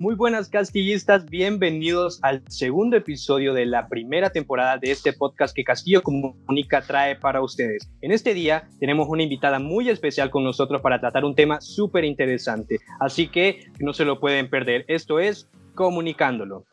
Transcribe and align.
Muy 0.00 0.14
buenas 0.14 0.48
castillistas, 0.48 1.28
bienvenidos 1.28 2.20
al 2.22 2.44
segundo 2.46 2.96
episodio 2.96 3.52
de 3.52 3.66
la 3.66 3.88
primera 3.88 4.30
temporada 4.30 4.78
de 4.78 4.92
este 4.92 5.12
podcast 5.12 5.52
que 5.52 5.64
Castillo 5.64 6.02
Comunica 6.04 6.82
trae 6.82 7.16
para 7.16 7.42
ustedes. 7.42 7.90
En 8.00 8.12
este 8.12 8.32
día 8.32 8.68
tenemos 8.78 9.08
una 9.08 9.24
invitada 9.24 9.58
muy 9.58 9.88
especial 9.88 10.30
con 10.30 10.44
nosotros 10.44 10.82
para 10.82 11.00
tratar 11.00 11.24
un 11.24 11.34
tema 11.34 11.60
súper 11.60 12.04
interesante, 12.04 12.78
así 13.00 13.26
que 13.26 13.72
no 13.80 13.92
se 13.92 14.04
lo 14.04 14.20
pueden 14.20 14.48
perder. 14.48 14.84
Esto 14.86 15.18
es 15.18 15.50
Comunicándolo. 15.74 16.64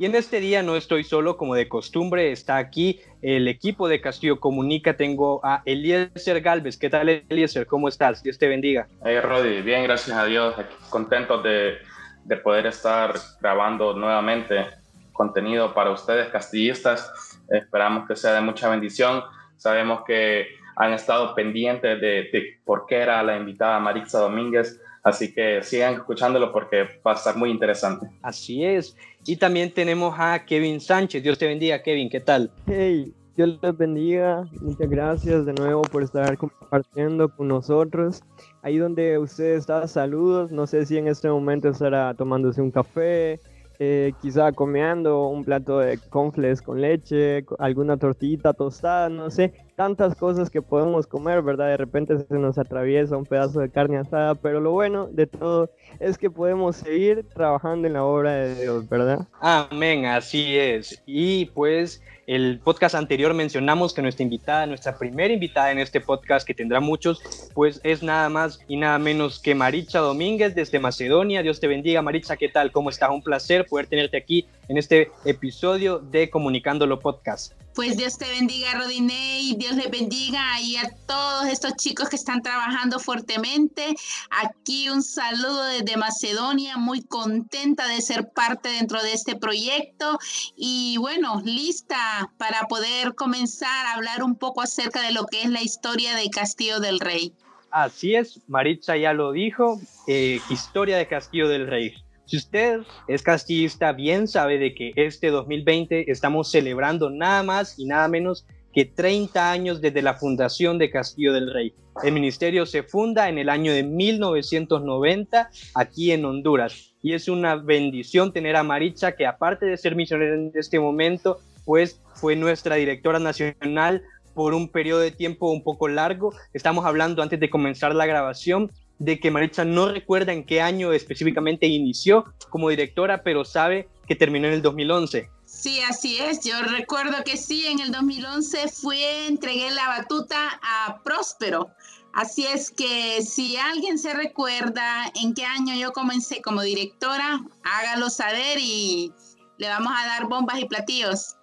Y 0.00 0.06
en 0.06 0.14
este 0.14 0.38
día 0.38 0.62
no 0.62 0.76
estoy 0.76 1.02
solo, 1.02 1.36
como 1.36 1.56
de 1.56 1.68
costumbre, 1.68 2.30
está 2.30 2.56
aquí 2.56 3.00
el 3.20 3.48
equipo 3.48 3.88
de 3.88 4.00
Castillo 4.00 4.38
Comunica. 4.38 4.96
Tengo 4.96 5.40
a 5.42 5.62
Eliezer 5.64 6.40
Galvez. 6.40 6.78
¿Qué 6.78 6.88
tal, 6.88 7.08
Eliezer? 7.08 7.66
¿Cómo 7.66 7.88
estás? 7.88 8.22
Dios 8.22 8.38
te 8.38 8.46
bendiga. 8.46 8.86
Hey, 9.04 9.18
Rodi, 9.20 9.60
bien, 9.60 9.82
gracias 9.82 10.16
a 10.16 10.24
Dios. 10.24 10.54
Contentos 10.88 11.42
de, 11.42 11.78
de 12.22 12.36
poder 12.36 12.66
estar 12.66 13.12
grabando 13.40 13.92
nuevamente 13.92 14.66
contenido 15.12 15.74
para 15.74 15.90
ustedes, 15.90 16.28
castillistas. 16.28 17.40
Esperamos 17.50 18.06
que 18.06 18.14
sea 18.14 18.34
de 18.34 18.40
mucha 18.40 18.68
bendición. 18.68 19.24
Sabemos 19.56 20.02
que 20.06 20.46
han 20.76 20.92
estado 20.92 21.34
pendientes 21.34 22.00
de, 22.00 22.28
de 22.32 22.60
por 22.64 22.86
qué 22.86 22.98
era 22.98 23.20
la 23.24 23.36
invitada 23.36 23.80
Maritza 23.80 24.20
Domínguez. 24.20 24.80
Así 25.08 25.32
que 25.32 25.62
sigan 25.62 25.94
escuchándolo 25.94 26.52
porque 26.52 26.84
va 27.06 27.12
a 27.12 27.14
estar 27.14 27.36
muy 27.36 27.50
interesante. 27.50 28.06
Así 28.22 28.64
es. 28.64 28.96
Y 29.26 29.36
también 29.36 29.72
tenemos 29.72 30.14
a 30.18 30.44
Kevin 30.44 30.80
Sánchez. 30.80 31.22
Dios 31.22 31.38
te 31.38 31.46
bendiga, 31.46 31.82
Kevin. 31.82 32.10
¿Qué 32.10 32.20
tal? 32.20 32.50
Hey, 32.66 33.14
Dios 33.34 33.58
les 33.62 33.76
bendiga. 33.76 34.46
Muchas 34.60 34.90
gracias 34.90 35.46
de 35.46 35.54
nuevo 35.54 35.82
por 35.82 36.02
estar 36.02 36.36
compartiendo 36.36 37.28
con 37.34 37.48
nosotros. 37.48 38.22
Ahí 38.62 38.76
donde 38.76 39.18
usted 39.18 39.54
está, 39.54 39.88
saludos. 39.88 40.50
No 40.52 40.66
sé 40.66 40.84
si 40.84 40.98
en 40.98 41.08
este 41.08 41.28
momento 41.28 41.68
estará 41.68 42.12
tomándose 42.14 42.60
un 42.60 42.70
café, 42.70 43.40
eh, 43.78 44.12
quizá 44.20 44.52
comiendo 44.52 45.28
un 45.28 45.44
plato 45.44 45.78
de 45.78 45.98
confles 46.10 46.60
con 46.60 46.80
leche, 46.80 47.44
alguna 47.58 47.96
tortillita 47.96 48.52
tostada, 48.52 49.08
no 49.08 49.30
sé, 49.30 49.54
tantas 49.78 50.16
cosas 50.16 50.50
que 50.50 50.60
podemos 50.60 51.06
comer, 51.06 51.40
¿verdad? 51.40 51.68
De 51.68 51.76
repente 51.76 52.18
se 52.18 52.34
nos 52.34 52.58
atraviesa 52.58 53.16
un 53.16 53.24
pedazo 53.24 53.60
de 53.60 53.70
carne 53.70 53.96
asada, 53.98 54.34
pero 54.34 54.58
lo 54.58 54.72
bueno 54.72 55.06
de 55.06 55.28
todo 55.28 55.70
es 56.00 56.18
que 56.18 56.28
podemos 56.28 56.74
seguir 56.74 57.24
trabajando 57.32 57.86
en 57.86 57.92
la 57.92 58.02
obra 58.02 58.32
de 58.32 58.60
Dios, 58.60 58.88
¿verdad? 58.88 59.28
Amén, 59.40 60.04
así 60.04 60.58
es. 60.58 61.00
Y 61.06 61.44
pues 61.54 62.02
el 62.28 62.60
podcast 62.62 62.94
anterior 62.94 63.32
mencionamos 63.32 63.94
que 63.94 64.02
nuestra 64.02 64.22
invitada, 64.22 64.66
nuestra 64.66 64.98
primera 64.98 65.32
invitada 65.32 65.72
en 65.72 65.78
este 65.78 65.98
podcast, 65.98 66.46
que 66.46 66.52
tendrá 66.52 66.78
muchos, 66.78 67.22
pues 67.54 67.80
es 67.84 68.02
nada 68.02 68.28
más 68.28 68.60
y 68.68 68.76
nada 68.76 68.98
menos 68.98 69.38
que 69.38 69.54
Maricha 69.54 70.00
Domínguez 70.00 70.54
desde 70.54 70.78
Macedonia. 70.78 71.42
Dios 71.42 71.58
te 71.58 71.68
bendiga, 71.68 72.02
Maricha, 72.02 72.36
¿qué 72.36 72.50
tal? 72.50 72.70
¿Cómo 72.70 72.90
estás? 72.90 73.08
Un 73.08 73.22
placer 73.22 73.64
poder 73.64 73.86
tenerte 73.86 74.18
aquí 74.18 74.46
en 74.68 74.76
este 74.76 75.10
episodio 75.24 76.00
de 76.00 76.28
Comunicándolo 76.28 77.00
Podcast. 77.00 77.54
Pues 77.74 77.96
Dios 77.96 78.18
te 78.18 78.28
bendiga, 78.28 78.74
Rodinei, 78.74 79.54
Dios 79.56 79.76
les 79.76 79.88
bendiga 79.88 80.60
y 80.60 80.74
a 80.76 80.90
todos 81.06 81.46
estos 81.46 81.74
chicos 81.76 82.08
que 82.08 82.16
están 82.16 82.42
trabajando 82.42 82.98
fuertemente. 82.98 83.94
Aquí 84.30 84.90
un 84.90 85.00
saludo 85.00 85.64
desde 85.64 85.96
Macedonia, 85.96 86.76
muy 86.76 87.02
contenta 87.02 87.86
de 87.86 88.02
ser 88.02 88.30
parte 88.30 88.68
dentro 88.68 89.00
de 89.00 89.12
este 89.12 89.36
proyecto 89.36 90.18
y 90.56 90.96
bueno, 90.98 91.40
lista 91.44 92.17
para 92.36 92.62
poder 92.68 93.14
comenzar 93.14 93.86
a 93.86 93.94
hablar 93.94 94.22
un 94.22 94.36
poco 94.36 94.62
acerca 94.62 95.02
de 95.02 95.12
lo 95.12 95.26
que 95.26 95.42
es 95.42 95.50
la 95.50 95.62
historia 95.62 96.14
de 96.16 96.28
Castillo 96.30 96.80
del 96.80 97.00
Rey. 97.00 97.32
Así 97.70 98.14
es, 98.14 98.40
Maritza 98.48 98.96
ya 98.96 99.12
lo 99.12 99.32
dijo, 99.32 99.80
eh, 100.06 100.40
historia 100.48 100.96
de 100.96 101.06
Castillo 101.06 101.48
del 101.48 101.66
Rey. 101.66 101.94
Si 102.24 102.36
usted 102.36 102.80
es 103.06 103.22
castillista, 103.22 103.92
bien 103.92 104.28
sabe 104.28 104.58
de 104.58 104.74
que 104.74 104.92
este 104.96 105.28
2020 105.28 106.10
estamos 106.10 106.50
celebrando 106.50 107.08
nada 107.08 107.42
más 107.42 107.78
y 107.78 107.86
nada 107.86 108.06
menos 108.08 108.46
que 108.72 108.84
30 108.84 109.50
años 109.50 109.80
desde 109.80 110.02
la 110.02 110.14
fundación 110.14 110.78
de 110.78 110.90
Castillo 110.90 111.32
del 111.32 111.52
Rey. 111.52 111.74
El 112.02 112.12
ministerio 112.12 112.66
se 112.66 112.82
funda 112.82 113.28
en 113.28 113.38
el 113.38 113.48
año 113.48 113.72
de 113.72 113.82
1990 113.82 115.50
aquí 115.74 116.12
en 116.12 116.24
Honduras 116.24 116.94
y 117.02 117.14
es 117.14 117.28
una 117.28 117.56
bendición 117.56 118.32
tener 118.32 118.56
a 118.56 118.62
Maritza 118.62 119.12
que 119.12 119.26
aparte 119.26 119.66
de 119.66 119.76
ser 119.76 119.96
misionera 119.96 120.34
en 120.34 120.52
este 120.54 120.78
momento, 120.78 121.38
pues 121.68 122.00
fue 122.14 122.34
nuestra 122.34 122.76
directora 122.76 123.18
nacional 123.18 124.02
por 124.32 124.54
un 124.54 124.70
periodo 124.70 125.00
de 125.00 125.10
tiempo 125.10 125.50
un 125.50 125.62
poco 125.62 125.86
largo. 125.86 126.32
Estamos 126.54 126.86
hablando 126.86 127.22
antes 127.22 127.38
de 127.38 127.50
comenzar 127.50 127.94
la 127.94 128.06
grabación 128.06 128.72
de 128.98 129.20
que 129.20 129.30
Maritza 129.30 129.66
no 129.66 129.92
recuerda 129.92 130.32
en 130.32 130.46
qué 130.46 130.62
año 130.62 130.94
específicamente 130.94 131.66
inició 131.66 132.24
como 132.48 132.70
directora, 132.70 133.22
pero 133.22 133.44
sabe 133.44 133.86
que 134.06 134.16
terminó 134.16 134.48
en 134.48 134.54
el 134.54 134.62
2011. 134.62 135.28
Sí, 135.44 135.80
así 135.82 136.16
es. 136.18 136.40
Yo 136.42 136.54
recuerdo 136.62 137.22
que 137.22 137.36
sí, 137.36 137.66
en 137.66 137.80
el 137.80 137.92
2011 137.92 138.68
fui, 138.68 139.02
entregué 139.02 139.70
la 139.70 139.88
batuta 139.88 140.58
a 140.62 141.02
Próspero. 141.04 141.68
Así 142.14 142.46
es 142.46 142.70
que 142.70 143.20
si 143.20 143.58
alguien 143.58 143.98
se 143.98 144.14
recuerda 144.14 145.12
en 145.22 145.34
qué 145.34 145.44
año 145.44 145.74
yo 145.74 145.92
comencé 145.92 146.40
como 146.40 146.62
directora, 146.62 147.44
hágalo 147.62 148.08
saber 148.08 148.56
y 148.58 149.12
le 149.58 149.68
vamos 149.68 149.92
a 149.94 150.06
dar 150.06 150.28
bombas 150.28 150.60
y 150.60 150.64
platillos. 150.64 151.34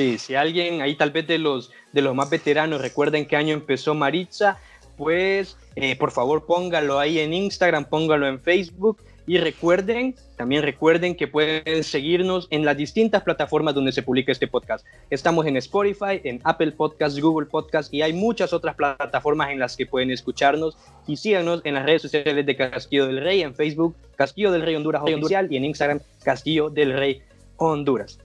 Sí, 0.00 0.16
si 0.16 0.34
alguien 0.34 0.80
ahí 0.80 0.94
tal 0.94 1.10
vez 1.10 1.26
de 1.26 1.36
los, 1.36 1.72
de 1.92 2.00
los 2.00 2.14
más 2.14 2.30
veteranos 2.30 2.80
recuerda 2.80 3.18
en 3.18 3.26
qué 3.26 3.36
año 3.36 3.52
empezó 3.52 3.94
Maritza, 3.94 4.56
pues 4.96 5.58
eh, 5.76 5.94
por 5.94 6.10
favor 6.10 6.46
póngalo 6.46 6.98
ahí 6.98 7.18
en 7.18 7.34
Instagram, 7.34 7.84
póngalo 7.84 8.26
en 8.26 8.40
Facebook 8.40 8.96
y 9.26 9.36
recuerden, 9.36 10.14
también 10.38 10.62
recuerden 10.62 11.14
que 11.14 11.28
pueden 11.28 11.84
seguirnos 11.84 12.48
en 12.50 12.64
las 12.64 12.78
distintas 12.78 13.22
plataformas 13.24 13.74
donde 13.74 13.92
se 13.92 14.02
publica 14.02 14.32
este 14.32 14.48
podcast. 14.48 14.86
Estamos 15.10 15.44
en 15.44 15.58
Spotify, 15.58 16.18
en 16.24 16.40
Apple 16.44 16.72
Podcasts, 16.72 17.20
Google 17.20 17.48
Podcasts 17.50 17.92
y 17.92 18.00
hay 18.00 18.14
muchas 18.14 18.54
otras 18.54 18.76
plataformas 18.76 19.50
en 19.50 19.58
las 19.58 19.76
que 19.76 19.84
pueden 19.84 20.10
escucharnos. 20.10 20.78
Y 21.06 21.18
síganos 21.18 21.60
en 21.64 21.74
las 21.74 21.84
redes 21.84 22.00
sociales 22.00 22.46
de 22.46 22.56
Castillo 22.56 23.06
del 23.06 23.20
Rey, 23.20 23.42
en 23.42 23.54
Facebook, 23.54 23.94
Castillo 24.16 24.50
del 24.50 24.62
Rey 24.62 24.76
Honduras 24.76 25.02
Oficial 25.02 25.52
y 25.52 25.58
en 25.58 25.66
Instagram, 25.66 26.00
Castillo 26.24 26.70
del 26.70 26.94
Rey 26.94 27.20
Honduras. 27.58 28.18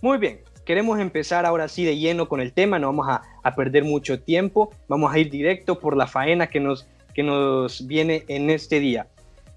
Muy 0.00 0.18
bien, 0.18 0.40
queremos 0.68 1.00
empezar 1.00 1.46
ahora 1.46 1.66
sí 1.66 1.82
de 1.86 1.96
lleno 1.96 2.28
con 2.28 2.42
el 2.42 2.52
tema, 2.52 2.78
no 2.78 2.88
vamos 2.88 3.08
a, 3.08 3.54
perder 3.56 3.84
mucho 3.84 4.20
tiempo, 4.20 4.70
vamos 4.86 5.10
a 5.10 5.18
ir 5.18 5.30
directo 5.30 5.78
por 5.78 5.96
la 5.96 6.06
faena 6.06 6.48
que 6.48 6.60
nos, 6.60 6.86
que 7.14 7.22
nos 7.22 7.86
viene 7.86 8.24
en 8.28 8.50
este 8.50 8.78
día. 8.78 9.06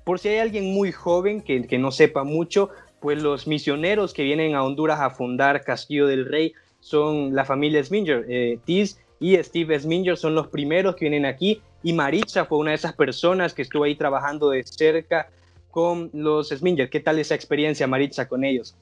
Por 0.05 0.19
si 0.19 0.29
hay 0.29 0.37
alguien 0.37 0.73
muy 0.73 0.93
joven 0.93 1.41
que, 1.41 1.67
que 1.67 1.77
no 1.77 1.91
sepa 1.91 2.23
mucho, 2.23 2.69
pues 3.01 3.21
los 3.21 3.45
misioneros 3.45 4.13
que 4.13 4.23
vienen 4.23 4.55
a 4.55 4.63
Honduras 4.63 5.01
a 5.01 5.09
fundar 5.09 5.65
Castillo 5.65 6.07
del 6.07 6.27
Rey 6.27 6.53
son 6.79 7.35
la 7.35 7.43
familia 7.43 7.83
Sminger. 7.83 8.25
Eh, 8.29 8.59
Tiz 8.63 8.97
y 9.19 9.35
Steve 9.35 9.77
Sminger 9.77 10.15
son 10.15 10.33
los 10.33 10.47
primeros 10.47 10.95
que 10.95 11.09
vienen 11.09 11.25
aquí 11.25 11.61
y 11.83 11.91
Maritza 11.91 12.45
fue 12.45 12.57
una 12.57 12.69
de 12.69 12.77
esas 12.77 12.93
personas 12.93 13.53
que 13.53 13.63
estuvo 13.63 13.83
ahí 13.83 13.95
trabajando 13.95 14.51
de 14.51 14.63
cerca 14.63 15.29
con 15.71 16.09
los 16.13 16.51
Sminger. 16.51 16.89
¿Qué 16.89 17.01
tal 17.01 17.19
esa 17.19 17.35
experiencia, 17.35 17.85
Maritza, 17.85 18.29
con 18.29 18.45
ellos? 18.45 18.77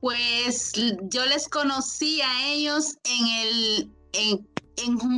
Pues 0.00 0.72
yo 1.10 1.26
les 1.26 1.48
conocí 1.48 2.20
a 2.20 2.46
ellos 2.46 2.96
en 3.04 3.26
el 3.26 3.90
en, 4.12 4.46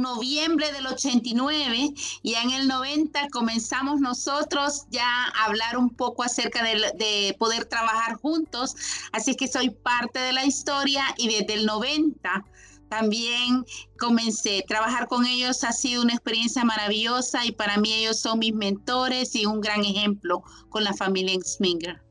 noviembre 0.00 0.72
del 0.72 0.86
89 0.86 1.92
y 2.22 2.34
en 2.34 2.50
el 2.50 2.66
90 2.66 3.28
comenzamos 3.30 4.00
nosotros 4.00 4.86
ya 4.90 5.26
a 5.26 5.44
hablar 5.44 5.76
un 5.76 5.90
poco 5.90 6.22
acerca 6.22 6.62
de, 6.62 6.92
de, 6.96 7.36
poder 7.38 7.66
trabajar 7.66 8.16
juntos. 8.16 8.74
Así 9.12 9.34
que 9.34 9.48
soy 9.48 9.70
parte 9.70 10.18
de 10.18 10.32
la 10.32 10.46
historia 10.46 11.04
y 11.18 11.28
desde 11.28 11.54
el 11.54 11.66
90 11.66 12.44
también 12.88 13.64
comencé 13.98 14.64
trabajar 14.66 15.08
con 15.08 15.24
ellos. 15.24 15.64
Ha 15.64 15.72
sido 15.72 16.02
una 16.02 16.14
experiencia 16.14 16.64
maravillosa 16.64 17.44
y 17.46 17.52
para 17.52 17.78
mí 17.78 17.92
ellos 17.92 18.18
son 18.18 18.40
mis 18.40 18.54
mentores 18.54 19.34
y 19.34 19.46
un 19.46 19.60
gran 19.60 19.84
ejemplo 19.84 20.42
con 20.68 20.84
la 20.84 20.92
familia 20.92 21.38
Sminger. 21.42 22.09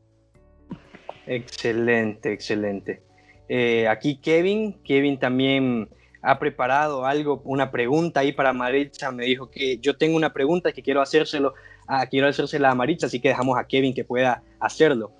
Excelente, 1.29 2.33
excelente. 2.33 3.03
Eh, 3.47 3.87
aquí 3.87 4.17
Kevin, 4.17 4.81
Kevin 4.83 5.19
también 5.19 5.87
ha 6.23 6.39
preparado 6.39 7.05
algo, 7.05 7.43
una 7.45 7.69
pregunta 7.69 8.21
ahí 8.21 8.31
para 8.31 8.51
Maritza. 8.51 9.11
Me 9.11 9.25
dijo 9.25 9.51
que 9.51 9.77
yo 9.77 9.95
tengo 9.95 10.17
una 10.17 10.33
pregunta 10.33 10.71
que 10.71 10.81
quiero 10.81 11.03
hacérselo, 11.03 11.53
a, 11.85 12.07
quiero 12.07 12.27
hacérsela 12.27 12.71
a 12.71 12.75
Maritza, 12.75 13.05
así 13.05 13.21
que 13.21 13.27
dejamos 13.27 13.59
a 13.59 13.65
Kevin 13.65 13.93
que 13.93 14.03
pueda 14.03 14.41
hacerlo. 14.59 15.11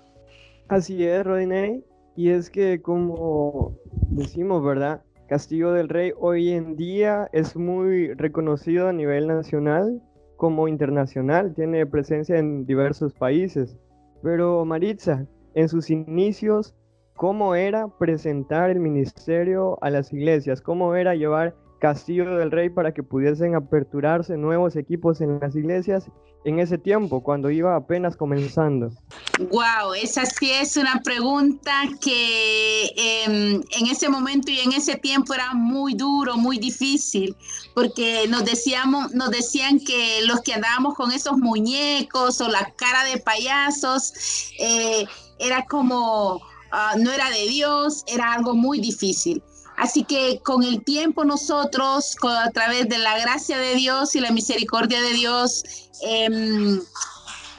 Así 0.66 1.04
es, 1.04 1.24
Rodinei. 1.24 1.84
Y 2.16 2.30
es 2.30 2.50
que 2.50 2.82
como 2.82 3.78
decimos, 4.08 4.64
¿verdad? 4.64 5.02
Castillo 5.28 5.70
del 5.70 5.88
Rey 5.88 6.10
hoy 6.18 6.50
en 6.50 6.74
día 6.74 7.28
es 7.32 7.54
muy 7.54 8.14
reconocido 8.14 8.88
a 8.88 8.92
nivel 8.92 9.28
nacional 9.28 10.02
como 10.36 10.66
internacional, 10.66 11.54
tiene 11.54 11.86
presencia 11.86 12.36
en 12.36 12.66
diversos 12.66 13.14
países. 13.14 13.76
Pero 14.24 14.64
Maritza, 14.64 15.28
en 15.54 15.68
sus 15.68 15.90
inicios 15.90 16.74
cómo 17.14 17.54
era 17.54 17.88
presentar 17.98 18.70
el 18.70 18.80
ministerio 18.80 19.78
a 19.82 19.90
las 19.90 20.12
iglesias, 20.12 20.62
cómo 20.62 20.94
era 20.94 21.14
llevar 21.14 21.54
Castillo 21.80 22.36
del 22.36 22.50
Rey 22.52 22.70
para 22.70 22.94
que 22.94 23.02
pudiesen 23.02 23.56
aperturarse 23.56 24.36
nuevos 24.36 24.76
equipos 24.76 25.20
en 25.20 25.40
las 25.40 25.56
iglesias 25.56 26.10
en 26.44 26.58
ese 26.58 26.78
tiempo, 26.78 27.22
cuando 27.22 27.50
iba 27.50 27.76
apenas 27.76 28.16
comenzando? 28.16 28.90
Wow, 29.38 29.94
esa 30.00 30.24
sí 30.24 30.50
es 30.50 30.76
una 30.76 31.00
pregunta 31.02 31.72
que 32.00 32.86
em, 32.96 33.60
en 33.78 33.86
ese 33.90 34.08
momento 34.08 34.50
y 34.50 34.60
en 34.60 34.72
ese 34.72 34.96
tiempo 34.96 35.34
era 35.34 35.52
muy 35.52 35.94
duro, 35.94 36.36
muy 36.36 36.58
difícil, 36.58 37.36
porque 37.74 38.26
nos 38.28 38.44
decíamos, 38.44 39.12
nos 39.12 39.30
decían 39.30 39.80
que 39.80 40.20
los 40.26 40.40
que 40.40 40.54
andábamos 40.54 40.94
con 40.94 41.12
esos 41.12 41.36
muñecos 41.36 42.40
o 42.40 42.48
la 42.48 42.72
cara 42.76 43.04
de 43.04 43.18
payasos 43.18 44.12
eh, 44.58 45.06
era 45.38 45.64
como 45.66 46.40
ah, 46.72 46.94
no 46.98 47.10
era 47.10 47.28
de 47.30 47.48
Dios, 47.48 48.04
era 48.06 48.32
algo 48.32 48.54
muy 48.54 48.80
difícil. 48.80 49.42
Así 49.80 50.04
que 50.04 50.40
con 50.44 50.62
el 50.62 50.84
tiempo 50.84 51.24
nosotros, 51.24 52.14
a 52.22 52.50
través 52.50 52.86
de 52.90 52.98
la 52.98 53.18
gracia 53.18 53.56
de 53.56 53.74
Dios 53.76 54.14
y 54.14 54.20
la 54.20 54.30
misericordia 54.30 55.00
de 55.00 55.14
Dios, 55.14 55.64
em, 56.02 56.78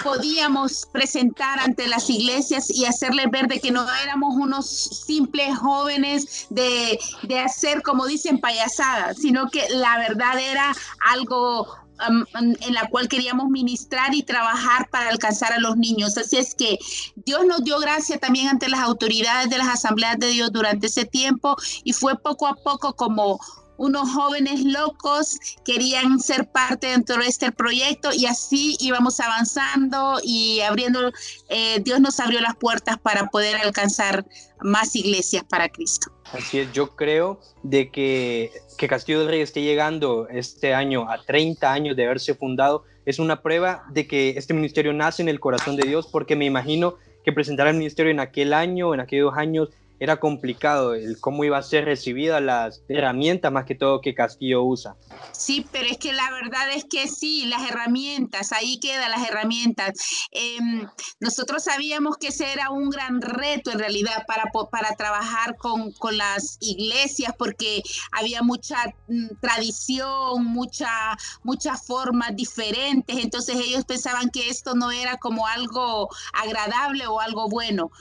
podíamos 0.04 0.88
presentar 0.92 1.60
ante 1.60 1.88
las 1.88 2.12
iglesias 2.12 2.70
y 2.70 2.86
hacerles 2.86 3.26
ver 3.32 3.48
de 3.48 3.60
que 3.60 3.72
no 3.72 3.88
éramos 4.04 4.36
unos 4.36 4.68
simples 4.68 5.58
jóvenes 5.58 6.46
de, 6.52 7.00
de 7.24 7.40
hacer, 7.40 7.82
como 7.82 8.06
dicen, 8.06 8.40
payasadas, 8.40 9.18
sino 9.18 9.50
que 9.50 9.68
la 9.70 9.98
verdad 9.98 10.40
era 10.40 10.76
algo 11.12 11.76
en 12.08 12.74
la 12.74 12.88
cual 12.90 13.08
queríamos 13.08 13.50
ministrar 13.50 14.14
y 14.14 14.24
trabajar 14.24 14.90
para 14.90 15.10
alcanzar 15.10 15.54
a 15.54 15.60
los 15.60 15.78
niños. 15.78 16.18
Así 16.18 16.38
es 16.38 16.56
que 16.56 16.80
Dios 17.16 17.46
nos 17.46 17.64
dio 17.64 17.80
gracia 17.80 18.18
también 18.18 18.48
ante 18.48 18.70
las 18.70 18.82
autoridades 18.82 19.50
de 19.50 19.58
las 19.58 19.68
asambleas 19.68 20.18
de 20.18 20.30
Dios 20.30 20.52
durante 20.52 20.88
ese 20.88 21.06
tiempo 21.06 21.56
y 21.84 21.94
fue 21.94 22.18
poco 22.18 22.48
a 22.48 22.56
poco 22.56 22.94
como 22.96 23.40
unos 23.82 24.14
jóvenes 24.14 24.64
locos 24.64 25.40
querían 25.66 26.20
ser 26.20 26.48
parte 26.48 26.88
dentro 26.88 27.18
de 27.18 27.26
este 27.26 27.52
proyecto 27.52 28.10
y 28.14 28.28
así 28.28 28.78
íbamos 28.80 29.20
avanzando 29.20 30.20
y 30.24 30.62
abriendo, 30.62 31.12
eh, 31.50 31.80
Dios 31.82 32.00
nos 32.00 32.20
abrió 32.20 32.42
las 32.42 32.56
puertas 32.56 33.00
para 33.00 33.28
poder 33.28 33.56
alcanzar 33.58 34.24
más 34.62 34.96
iglesias 34.96 35.44
para 35.50 35.68
Cristo. 35.68 36.12
Así 36.32 36.60
es, 36.60 36.72
yo 36.72 36.96
creo 36.96 37.42
de 37.64 37.90
que, 37.90 38.52
que 38.78 38.88
Castillo 38.88 39.20
del 39.20 39.30
Rey 39.30 39.42
esté 39.42 39.64
llegando 39.64 40.28
este 40.30 40.76
año 40.76 41.10
a 41.10 41.24
30 41.24 41.74
años 41.74 41.96
de 41.96 42.06
haberse 42.06 42.36
fundado 42.36 42.84
es 43.06 43.18
una 43.18 43.42
prueba 43.42 43.84
de 43.90 44.06
que 44.06 44.30
este 44.38 44.54
ministerio 44.54 44.94
nace 44.94 45.24
en 45.24 45.30
el 45.30 45.40
corazón 45.40 45.76
de 45.76 45.88
Dios 45.88 46.08
porque 46.08 46.36
me 46.36 46.46
imagino 46.46 46.98
que 47.24 47.32
presentar 47.32 47.68
el 47.68 47.78
ministerio 47.78 48.12
en 48.12 48.20
aquel 48.20 48.54
año, 48.54 48.94
en 48.94 49.00
aquellos 49.00 49.34
años, 49.36 49.70
era 50.02 50.20
complicado 50.20 50.96
el 50.96 51.20
cómo 51.20 51.44
iba 51.44 51.60
a 51.60 51.62
ser 51.62 51.86
recibida 51.86 52.42
las 52.42 52.82
herramientas 52.90 53.52
más 53.52 53.66
que 53.66 53.76
todo 53.76 54.02
que 54.02 54.16
Castillo 54.16 54.64
usa. 54.64 54.96
Sí, 55.32 55.68
pero 55.72 55.88
es 55.88 56.00
que 56.00 56.12
la 56.12 56.32
verdad 56.32 56.72
es 56.74 56.86
que 56.86 57.08
sí, 57.08 57.46
las 57.46 57.70
herramientas, 57.70 58.52
ahí 58.52 58.80
quedan 58.80 59.12
las 59.12 59.30
herramientas. 59.30 59.92
Em, 60.32 60.88
nosotros 61.20 61.66
sabíamos 61.66 62.18
que 62.18 62.30
ese 62.30 62.52
era 62.52 62.72
un 62.72 62.90
gran 62.90 63.22
reto 63.22 63.70
en 63.70 63.78
realidad 63.78 64.26
para, 64.26 64.46
para 64.72 64.96
trabajar 64.96 65.56
con, 65.58 65.92
con 65.92 66.18
las 66.18 66.58
iglesias 66.62 67.36
porque 67.38 67.84
había 68.12 68.42
mucha 68.42 68.78
mm, 69.08 69.36
tradición, 69.40 70.46
mucha, 70.46 71.16
muchas 71.44 71.86
formas 71.86 72.36
diferentes, 72.36 73.18
entonces 73.18 73.56
ellos 73.56 73.86
pensaban 73.86 74.32
que 74.32 74.50
esto 74.50 74.74
no 74.74 74.90
era 74.90 75.18
como 75.18 75.46
algo 75.46 76.10
agradable 76.34 77.06
o 77.06 77.20
algo 77.20 77.48
bueno 77.50 77.92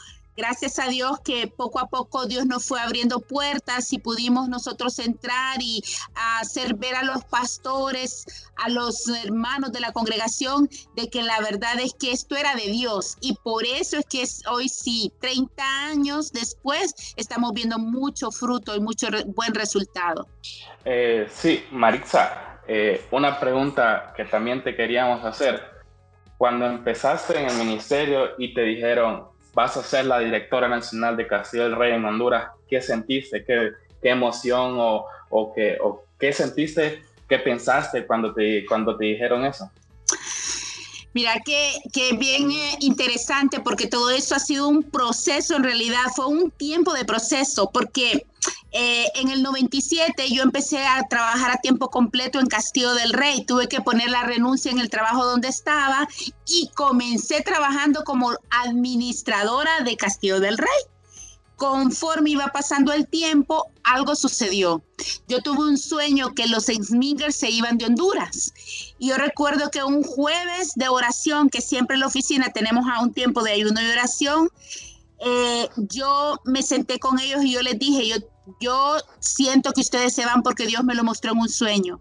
gracias 0.40 0.78
a 0.78 0.88
Dios 0.88 1.20
que 1.20 1.48
poco 1.48 1.78
a 1.78 1.88
poco 1.88 2.24
Dios 2.24 2.46
nos 2.46 2.64
fue 2.64 2.80
abriendo 2.80 3.20
puertas 3.20 3.92
y 3.92 3.98
pudimos 3.98 4.48
nosotros 4.48 4.98
entrar 4.98 5.58
y 5.60 5.82
hacer 6.40 6.76
ver 6.76 6.94
a 6.94 7.02
los 7.02 7.24
pastores, 7.24 8.50
a 8.56 8.70
los 8.70 9.06
hermanos 9.08 9.70
de 9.72 9.80
la 9.80 9.92
congregación, 9.92 10.68
de 10.96 11.10
que 11.10 11.22
la 11.22 11.38
verdad 11.40 11.78
es 11.78 11.92
que 11.92 12.12
esto 12.12 12.36
era 12.36 12.54
de 12.54 12.70
Dios. 12.70 13.18
Y 13.20 13.34
por 13.44 13.64
eso 13.66 13.98
es 13.98 14.06
que 14.06 14.24
hoy 14.50 14.70
sí, 14.70 15.12
30 15.20 15.62
años 15.90 16.32
después, 16.32 17.14
estamos 17.16 17.52
viendo 17.52 17.78
mucho 17.78 18.30
fruto 18.30 18.74
y 18.74 18.80
mucho 18.80 19.08
buen 19.26 19.54
resultado. 19.54 20.26
Eh, 20.86 21.28
sí, 21.30 21.64
Maritza, 21.70 22.62
eh, 22.66 23.04
una 23.10 23.38
pregunta 23.38 24.14
que 24.16 24.24
también 24.24 24.64
te 24.64 24.74
queríamos 24.74 25.22
hacer. 25.22 25.62
Cuando 26.38 26.64
empezaste 26.64 27.38
en 27.38 27.50
el 27.50 27.56
ministerio 27.58 28.30
y 28.38 28.54
te 28.54 28.62
dijeron, 28.62 29.28
vas 29.54 29.76
a 29.76 29.82
ser 29.82 30.06
la 30.06 30.18
directora 30.20 30.68
nacional 30.68 31.16
de 31.16 31.26
Castillo 31.26 31.64
del 31.64 31.76
Rey 31.76 31.92
en 31.92 32.04
Honduras, 32.04 32.50
¿qué 32.68 32.80
sentiste? 32.80 33.44
¿Qué, 33.44 33.72
emoción 34.02 34.76
o, 34.78 35.06
o 35.30 35.54
qué 36.18 36.32
sentiste? 36.32 37.02
¿Qué 37.28 37.38
pensaste 37.38 38.06
cuando 38.06 38.32
te, 38.32 38.64
cuando 38.66 38.96
te 38.96 39.04
dijeron 39.04 39.44
eso? 39.44 39.70
Mira, 41.12 41.40
que, 41.44 41.72
que 41.92 42.16
bien 42.16 42.50
eh, 42.52 42.76
interesante 42.80 43.58
porque 43.60 43.88
todo 43.88 44.10
eso 44.10 44.34
ha 44.36 44.38
sido 44.38 44.68
un 44.68 44.82
proceso, 44.82 45.56
en 45.56 45.64
realidad 45.64 46.04
fue 46.14 46.26
un 46.26 46.50
tiempo 46.52 46.92
de 46.92 47.04
proceso, 47.04 47.70
porque 47.72 48.26
eh, 48.72 49.06
en 49.16 49.30
el 49.30 49.42
97 49.42 50.28
yo 50.30 50.42
empecé 50.42 50.86
a 50.86 51.02
trabajar 51.08 51.50
a 51.50 51.56
tiempo 51.56 51.90
completo 51.90 52.38
en 52.38 52.46
Castillo 52.46 52.94
del 52.94 53.12
Rey. 53.12 53.44
Tuve 53.44 53.68
que 53.68 53.80
poner 53.80 54.10
la 54.10 54.22
renuncia 54.22 54.70
en 54.70 54.78
el 54.78 54.90
trabajo 54.90 55.24
donde 55.24 55.48
estaba 55.48 56.08
y 56.46 56.70
comencé 56.74 57.42
trabajando 57.42 58.04
como 58.04 58.32
administradora 58.50 59.80
de 59.84 59.96
Castillo 59.96 60.40
del 60.40 60.58
Rey. 60.58 60.68
Conforme 61.56 62.30
iba 62.30 62.46
pasando 62.48 62.92
el 62.92 63.06
tiempo, 63.06 63.66
algo 63.82 64.14
sucedió. 64.14 64.82
Yo 65.28 65.42
tuve 65.42 65.68
un 65.68 65.76
sueño 65.76 66.34
que 66.34 66.46
los 66.46 66.66
Smingers 66.66 67.36
se 67.36 67.50
iban 67.50 67.76
de 67.76 67.84
Honduras. 67.84 68.54
Y 68.98 69.08
yo 69.08 69.16
recuerdo 69.18 69.70
que 69.70 69.84
un 69.84 70.02
jueves 70.02 70.72
de 70.76 70.88
oración, 70.88 71.50
que 71.50 71.60
siempre 71.60 71.96
en 71.96 72.00
la 72.00 72.06
oficina 72.06 72.50
tenemos 72.50 72.86
a 72.90 73.02
un 73.02 73.12
tiempo 73.12 73.42
de 73.42 73.52
ayuno 73.52 73.82
y 73.82 73.90
oración, 73.90 74.48
eh, 75.22 75.68
yo 75.76 76.40
me 76.46 76.62
senté 76.62 76.98
con 76.98 77.20
ellos 77.20 77.44
y 77.44 77.52
yo 77.52 77.60
les 77.60 77.78
dije, 77.78 78.08
yo, 78.08 78.16
yo 78.60 78.96
siento 79.20 79.72
que 79.72 79.80
ustedes 79.80 80.14
se 80.14 80.24
van 80.24 80.42
porque 80.42 80.66
Dios 80.66 80.84
me 80.84 80.94
lo 80.94 81.04
mostró 81.04 81.32
en 81.32 81.38
un 81.38 81.48
sueño. 81.48 82.00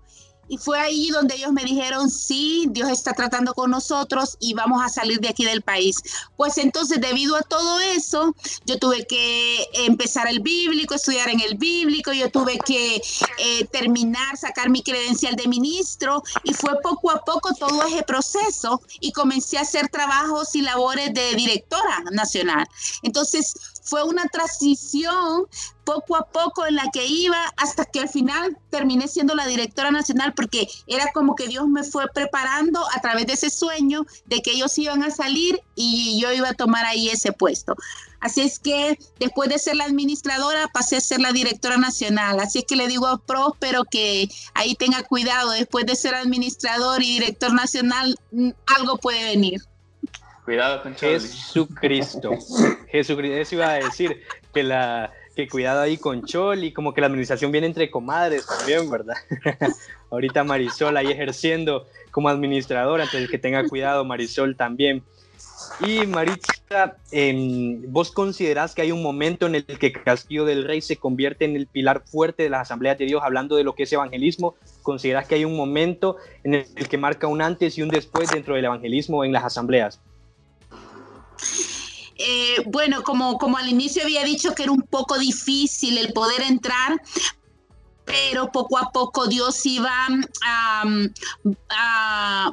Y 0.50 0.58
fue 0.58 0.80
ahí 0.80 1.10
donde 1.12 1.36
ellos 1.36 1.54
me 1.54 1.64
dijeron, 1.64 2.10
sí, 2.10 2.66
Dios 2.72 2.90
está 2.90 3.14
tratando 3.14 3.54
con 3.54 3.70
nosotros 3.70 4.36
y 4.40 4.56
vamos 4.56 4.84
a 4.84 4.90
salir 4.90 5.20
de 5.20 5.30
aquí 5.30 5.46
del 5.46 5.62
país. 5.62 5.98
Pues 6.36 6.58
entonces, 6.58 7.00
debido 7.00 7.36
a 7.36 7.44
todo 7.44 7.80
eso, 7.80 8.36
yo 8.66 8.80
tuve 8.80 9.06
que 9.06 9.68
empezar 9.86 10.28
el 10.28 10.40
bíblico, 10.40 10.96
estudiar 10.96 11.30
en 11.30 11.40
el 11.40 11.56
bíblico, 11.56 12.12
yo 12.14 12.32
tuve 12.32 12.58
que 12.58 12.96
eh, 12.96 13.66
terminar, 13.72 14.38
sacar 14.38 14.72
mi 14.72 14.82
credencial 14.82 15.36
de 15.36 15.48
ministro 15.48 16.24
y 16.44 16.56
fue 16.56 16.82
poco 16.82 17.12
a 17.12 17.22
poco 17.24 17.54
todo 17.54 17.86
ese 17.86 18.02
proceso 18.02 18.82
y 19.00 19.12
comencé 19.12 19.60
a 19.60 19.62
hacer 19.62 19.88
trabajos 19.90 20.56
y 20.56 20.62
labores 20.62 21.14
de 21.14 21.36
directora 21.36 22.04
nacional. 22.12 22.68
Entonces, 23.04 23.54
fue 23.90 24.04
una 24.04 24.26
transición 24.26 25.46
poco 25.84 26.16
a 26.16 26.30
poco 26.30 26.68
en 26.68 26.76
la 26.76 26.90
que 26.94 27.06
iba 27.08 27.38
hasta 27.58 27.84
que 27.84 28.02
al 28.02 28.10
final 28.10 28.56
terminé 28.70 29.08
siendo 29.08 29.34
la 29.34 29.48
directora 29.48 29.90
nacional 29.90 30.34
porque 30.36 30.68
era 30.86 31.12
como 31.14 31.36
que 31.36 31.48
Dios 31.48 31.68
me 31.68 31.84
fue 31.84 32.06
preparando 32.14 32.80
a 32.96 33.02
través 33.02 33.26
de 33.26 33.34
ese 33.34 33.50
sueño 33.50 34.06
de 34.26 34.42
que 34.42 34.52
ellos 34.52 34.78
iban 34.78 35.02
a 35.02 35.10
salir 35.10 35.60
y 35.76 36.20
yo 36.22 36.32
iba 36.32 36.50
a 36.50 36.54
tomar 36.54 36.86
ahí 36.86 37.10
ese 37.10 37.32
puesto. 37.32 37.76
Así 38.20 38.42
es 38.42 38.60
que 38.60 39.00
después 39.20 39.50
de 39.50 39.58
ser 39.58 39.78
la 39.78 39.86
administradora 39.86 40.68
pasé 40.68 40.98
a 40.98 41.02
ser 41.02 41.22
la 41.22 41.32
directora 41.32 41.78
nacional. 41.78 42.40
Así 42.40 42.60
es 42.60 42.66
que 42.66 42.76
le 42.76 42.88
digo 42.88 43.08
a 43.08 43.18
Próspero 43.18 43.86
que 43.86 44.30
ahí 44.54 44.76
tenga 44.76 45.04
cuidado, 45.04 45.52
después 45.52 45.86
de 45.86 45.96
ser 45.96 46.14
administrador 46.14 47.02
y 47.02 47.20
director 47.20 47.54
nacional, 47.54 48.16
mm, 48.32 48.50
algo 48.78 48.98
puede 48.98 49.24
venir. 49.24 49.62
Cuidado 50.50 50.82
con 50.82 50.96
Jesucristo. 50.96 52.32
Jesucristo. 52.92 53.38
Eso 53.38 53.54
iba 53.54 53.70
a 53.70 53.74
decir 53.76 54.20
que 54.52 54.64
la 54.64 55.12
que 55.36 55.48
cuidado 55.48 55.82
ahí 55.82 55.98
con 55.98 56.26
Choli, 56.26 56.74
como 56.74 56.92
que 56.92 57.02
la 57.02 57.08
administración 57.08 57.52
viene 57.52 57.68
entre 57.68 57.92
comadres 57.92 58.48
también, 58.48 58.90
¿verdad? 58.90 59.14
Ahorita 60.10 60.44
Marisol 60.44 60.98
ahí 60.98 61.12
ejerciendo 61.12 61.86
como 62.10 62.30
administradora, 62.30 63.04
entonces 63.04 63.30
que 63.30 63.38
tenga 63.38 63.64
cuidado 63.68 64.04
Marisol 64.06 64.56
también. 64.56 65.04
Y 65.82 66.08
Maritza, 66.08 66.98
em, 67.12 67.84
¿vos 67.92 68.12
considerás 68.12 68.74
que 68.74 68.82
hay 68.82 68.92
un 68.92 69.04
momento 69.04 69.46
en 69.46 69.54
el 69.54 69.66
que 69.66 69.94
Castillo 69.94 70.46
del 70.46 70.64
Rey 70.66 70.82
se 70.82 70.98
convierte 70.98 71.46
en 71.46 71.58
el 71.58 71.68
pilar 71.68 72.02
fuerte 72.08 72.42
de 72.42 72.50
las 72.50 72.62
asambleas 72.62 72.98
de 72.98 73.06
Dios, 73.06 73.22
hablando 73.24 73.56
de 73.56 73.64
lo 73.64 73.76
que 73.76 73.84
es 73.84 73.94
evangelismo? 73.94 74.56
¿Considerás 74.82 75.28
que 75.28 75.36
hay 75.36 75.46
un 75.46 75.56
momento 75.56 76.18
en 76.44 76.56
el 76.56 76.90
que 76.90 76.98
marca 76.98 77.28
un 77.28 77.44
antes 77.44 77.78
y 77.78 77.84
un 77.84 77.90
después 77.90 78.32
dentro 78.32 78.56
del 78.56 78.66
evangelismo 78.66 79.24
en 79.24 79.32
las 79.32 79.44
asambleas? 79.44 80.02
Eh, 82.22 82.64
bueno, 82.66 83.02
como, 83.04 83.38
como 83.38 83.58
al 83.58 83.70
inicio 83.70 84.04
había 84.04 84.26
dicho 84.26 84.54
que 84.54 84.64
era 84.64 84.74
un 84.74 84.82
poco 84.82 85.18
difícil 85.18 85.98
el 85.98 86.12
poder 86.12 86.42
entrar, 86.42 87.02
pero 88.10 88.52
poco 88.52 88.80
a 88.80 88.92
poco 88.92 89.28
Dios 89.28 89.64
iba 89.68 90.08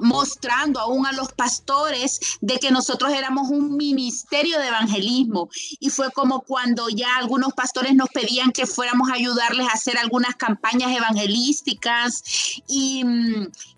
mostrando 0.00 0.80
aún 0.80 1.06
a 1.06 1.12
los 1.12 1.32
pastores 1.32 2.20
de 2.42 2.58
que 2.58 2.70
nosotros 2.70 3.10
éramos 3.12 3.48
un 3.48 3.74
ministerio 3.74 4.58
de 4.58 4.68
evangelismo. 4.68 5.48
Y 5.80 5.88
fue 5.88 6.10
como 6.12 6.42
cuando 6.42 6.90
ya 6.90 7.16
algunos 7.16 7.54
pastores 7.54 7.94
nos 7.94 8.10
pedían 8.10 8.52
que 8.52 8.66
fuéramos 8.66 9.08
a 9.10 9.14
ayudarles 9.14 9.66
a 9.68 9.72
hacer 9.72 9.96
algunas 9.96 10.34
campañas 10.36 10.94
evangelísticas 10.94 12.22
y, 12.68 13.02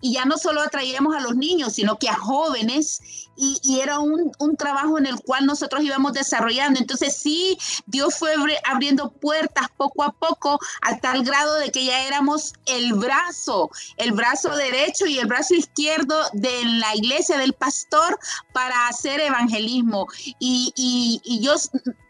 y 0.01 0.13
ya 0.13 0.25
no 0.25 0.37
solo 0.37 0.61
atraíamos 0.61 1.15
a 1.15 1.21
los 1.21 1.35
niños, 1.37 1.73
sino 1.73 1.97
que 1.97 2.09
a 2.09 2.15
jóvenes 2.15 3.01
y, 3.39 3.79
era 3.79 3.99
un, 3.99 4.31
un, 4.39 4.57
trabajo 4.57 4.97
en 4.97 5.05
el 5.05 5.19
cual 5.21 5.45
nosotros 5.45 5.81
íbamos 5.81 6.13
desarrollando. 6.13 6.79
Entonces 6.79 7.15
sí, 7.15 7.57
Dios 7.85 8.15
fue 8.15 8.33
abriendo 8.65 9.11
puertas 9.11 9.67
poco 9.77 10.03
a 10.03 10.11
poco 10.11 10.59
a 10.81 10.97
tal 10.97 11.23
grado 11.23 11.55
de 11.55 11.68
que 11.71 11.85
ya 11.85 12.05
éramos 12.07 12.53
el 12.65 12.93
brazo, 12.93 13.69
el 13.97 14.11
brazo 14.11 14.55
derecho 14.55 15.05
y 15.05 15.17
el 15.17 15.27
brazo 15.27 15.55
izquierdo 15.55 16.15
de 16.33 16.65
la 16.65 16.95
iglesia 16.95 17.37
del 17.37 17.53
pastor 17.53 18.17
para 18.53 18.87
hacer 18.87 19.19
evangelismo. 19.19 20.07
Y, 20.39 20.73
y, 20.75 21.21
y 21.23 21.43
yo 21.43 21.53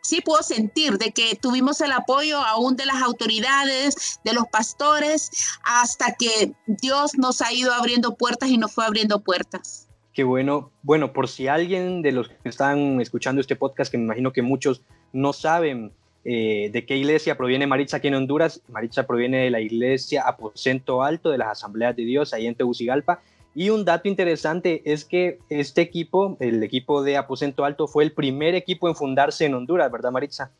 sí 0.02 0.22
puedo 0.22 0.42
sentir 0.42 0.98
de 0.98 1.12
que 1.12 1.36
tuvimos 1.36 1.82
el 1.82 1.92
apoyo 1.92 2.40
aún 2.40 2.76
de 2.76 2.86
las 2.86 3.02
autoridades, 3.02 4.20
de 4.24 4.34
los 4.34 4.46
pastores, 4.48 5.30
hasta 5.64 6.16
que 6.16 6.54
Dios 6.66 7.18
nos 7.18 7.42
ha 7.42 7.54
ido 7.54 7.74
abriendo 7.74 8.16
puertas 8.16 8.50
y 8.50 8.58
nos 8.58 8.74
fue 8.74 8.86
abriendo 8.86 9.22
puertas. 9.22 9.88
Qué 10.14 10.24
bueno. 10.24 10.72
Bueno, 10.82 11.14
por 11.14 11.28
si 11.28 11.48
alguien 11.48 12.02
de 12.02 12.12
los 12.12 12.28
que 12.28 12.50
están 12.50 13.00
escuchando 13.00 13.40
este 13.40 13.56
podcast, 13.56 13.92
que 13.92 13.98
me 13.98 14.06
imagino 14.06 14.34
que 14.34 14.42
muchos 14.42 14.82
no 15.14 15.34
saben 15.34 15.94
eh, 16.26 16.70
de 16.72 16.86
qué 16.86 16.98
iglesia 16.98 17.38
proviene 17.38 17.66
Maritza 17.66 17.98
aquí 17.98 18.08
en 18.10 18.16
Honduras, 18.16 18.62
Maritza 18.68 19.08
proviene 19.08 19.46
de 19.46 19.50
la 19.50 19.62
iglesia 19.62 20.24
Aposento 20.24 21.02
Alto 21.02 21.30
de 21.30 21.38
las 21.38 21.50
Asambleas 21.50 21.96
de 21.96 22.04
Dios 22.04 22.34
ahí 22.34 22.48
en 22.48 22.56
Tegucigalpa. 22.56 23.22
Y 23.56 23.70
un 23.72 23.84
dato 23.84 24.08
interesante 24.08 24.82
es 24.86 25.06
que 25.06 25.40
este 25.50 25.82
equipo, 25.82 26.38
el 26.40 26.62
equipo 26.64 27.02
de 27.04 27.18
Aposento 27.18 27.66
Alto, 27.66 27.88
fue 27.88 28.04
el 28.04 28.12
primer 28.12 28.54
equipo 28.56 28.88
en 28.88 28.96
fundarse 28.96 29.46
en 29.46 29.56
Honduras, 29.56 29.92
¿verdad, 29.92 30.12
Maritza? 30.12 30.52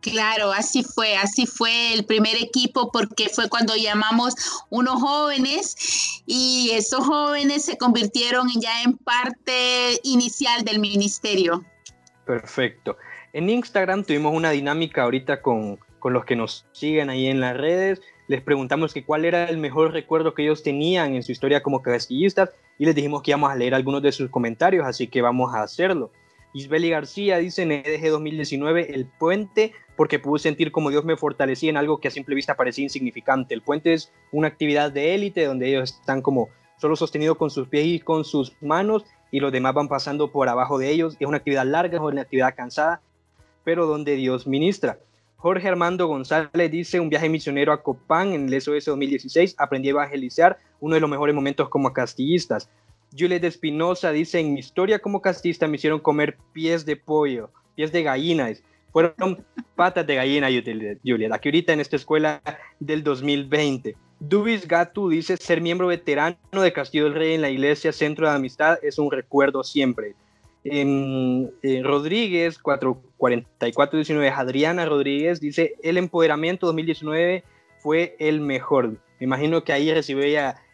Claro, 0.00 0.52
así 0.52 0.84
fue, 0.84 1.16
así 1.16 1.44
fue 1.46 1.92
el 1.92 2.04
primer 2.04 2.36
equipo 2.36 2.90
porque 2.92 3.28
fue 3.28 3.48
cuando 3.48 3.74
llamamos 3.74 4.34
unos 4.70 5.00
jóvenes 5.00 6.22
y 6.24 6.70
esos 6.72 7.04
jóvenes 7.04 7.64
se 7.64 7.76
convirtieron 7.76 8.48
ya 8.60 8.82
en 8.82 8.96
parte 8.96 9.98
inicial 10.04 10.64
del 10.64 10.78
ministerio. 10.78 11.64
Perfecto. 12.24 12.96
En 13.32 13.50
Instagram 13.50 14.04
tuvimos 14.04 14.34
una 14.34 14.50
dinámica 14.50 15.02
ahorita 15.02 15.42
con, 15.42 15.78
con 15.98 16.12
los 16.12 16.24
que 16.24 16.36
nos 16.36 16.66
siguen 16.72 17.10
ahí 17.10 17.26
en 17.26 17.40
las 17.40 17.56
redes. 17.56 18.00
Les 18.26 18.42
preguntamos 18.42 18.94
que 18.94 19.04
cuál 19.04 19.24
era 19.24 19.44
el 19.44 19.58
mejor 19.58 19.92
recuerdo 19.92 20.34
que 20.34 20.42
ellos 20.42 20.62
tenían 20.62 21.14
en 21.14 21.22
su 21.22 21.32
historia 21.32 21.62
como 21.62 21.82
casquillistas 21.82 22.50
y 22.78 22.86
les 22.86 22.94
dijimos 22.94 23.22
que 23.22 23.32
íbamos 23.32 23.50
a 23.50 23.56
leer 23.56 23.74
algunos 23.74 24.02
de 24.02 24.12
sus 24.12 24.30
comentarios, 24.30 24.86
así 24.86 25.08
que 25.08 25.20
vamos 25.20 25.54
a 25.54 25.62
hacerlo. 25.62 26.10
Isbeli 26.54 26.90
García 26.90 27.38
dice 27.38 27.62
en 27.62 27.72
EDG 27.72 28.10
2019 28.10 28.94
El 28.94 29.06
Puente 29.06 29.72
porque 29.96 30.18
pude 30.18 30.38
sentir 30.38 30.72
como 30.72 30.90
Dios 30.90 31.04
me 31.04 31.16
fortalecía 31.16 31.70
en 31.70 31.76
algo 31.76 32.00
que 32.00 32.08
a 32.08 32.12
simple 32.12 32.34
vista 32.34 32.56
parecía 32.56 32.84
insignificante. 32.84 33.52
El 33.52 33.62
puente 33.62 33.92
es 33.92 34.12
una 34.30 34.48
actividad 34.48 34.92
de 34.92 35.14
élite 35.14 35.44
donde 35.44 35.68
ellos 35.68 35.98
están 36.00 36.22
como 36.22 36.48
solo 36.78 36.96
sostenidos 36.96 37.36
con 37.36 37.50
sus 37.50 37.68
pies 37.68 37.84
y 37.86 37.98
con 37.98 38.24
sus 38.24 38.56
manos 38.62 39.04
y 39.30 39.40
los 39.40 39.52
demás 39.52 39.74
van 39.74 39.88
pasando 39.88 40.30
por 40.30 40.48
abajo 40.48 40.78
de 40.78 40.90
ellos. 40.90 41.16
Es 41.18 41.26
una 41.26 41.38
actividad 41.38 41.66
larga, 41.66 41.96
es 41.96 42.00
una 42.00 42.22
actividad 42.22 42.54
cansada, 42.54 43.02
pero 43.68 43.84
donde 43.84 44.16
Dios 44.16 44.46
ministra. 44.46 44.98
Jorge 45.36 45.68
Armando 45.68 46.06
González 46.06 46.70
dice, 46.70 47.00
un 47.00 47.10
viaje 47.10 47.28
misionero 47.28 47.70
a 47.70 47.82
Copán 47.82 48.32
en 48.32 48.48
el 48.48 48.58
SOS 48.62 48.86
2016, 48.86 49.56
aprendí 49.58 49.88
a 49.88 49.90
evangelizar, 49.90 50.56
uno 50.80 50.94
de 50.94 51.02
los 51.02 51.10
mejores 51.10 51.34
momentos 51.34 51.68
como 51.68 51.92
castillistas. 51.92 52.70
Juliet 53.12 53.44
Espinosa 53.44 54.10
dice, 54.10 54.40
en 54.40 54.54
mi 54.54 54.60
historia 54.60 55.00
como 55.00 55.20
castillista 55.20 55.68
me 55.68 55.76
hicieron 55.76 56.00
comer 56.00 56.38
pies 56.54 56.86
de 56.86 56.96
pollo, 56.96 57.50
pies 57.74 57.92
de 57.92 58.02
gallinas 58.04 58.62
fueron 58.90 59.44
patas 59.76 60.06
de 60.06 60.14
gallina, 60.14 60.48
Juliet, 61.04 61.32
aquí 61.34 61.50
ahorita 61.50 61.74
en 61.74 61.80
esta 61.80 61.96
escuela 61.96 62.40
del 62.80 63.04
2020. 63.04 63.96
Dubis 64.18 64.66
Gatu 64.66 65.10
dice, 65.10 65.36
ser 65.36 65.60
miembro 65.60 65.88
veterano 65.88 66.38
de 66.52 66.72
Castillo 66.72 67.04
del 67.04 67.14
Rey 67.16 67.34
en 67.34 67.42
la 67.42 67.50
iglesia 67.50 67.92
Centro 67.92 68.30
de 68.30 68.34
Amistad 68.34 68.78
es 68.82 68.98
un 68.98 69.10
recuerdo 69.10 69.62
siempre. 69.62 70.14
En, 70.64 71.50
Rodríguez, 71.84 72.58
44419, 72.58 74.30
Adriana 74.30 74.84
Rodríguez 74.86 75.40
dice, 75.40 75.74
el 75.82 75.96
empoderamiento 75.96 76.66
2019 76.66 77.44
fue 77.78 78.16
el 78.18 78.40
mejor. 78.40 78.90
Me 79.18 79.24
imagino 79.24 79.64
que 79.64 79.72
ahí 79.72 79.92
recibió 79.92 80.24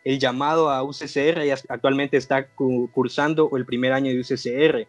el 0.05 0.19
llamado 0.19 0.71
a 0.71 0.83
UCCR 0.83 1.45
y 1.45 1.51
actualmente 1.51 2.17
está 2.17 2.49
cursando 2.93 3.51
el 3.57 3.67
primer 3.67 3.93
año 3.93 4.11
de 4.11 4.21
UCCR. 4.21 4.89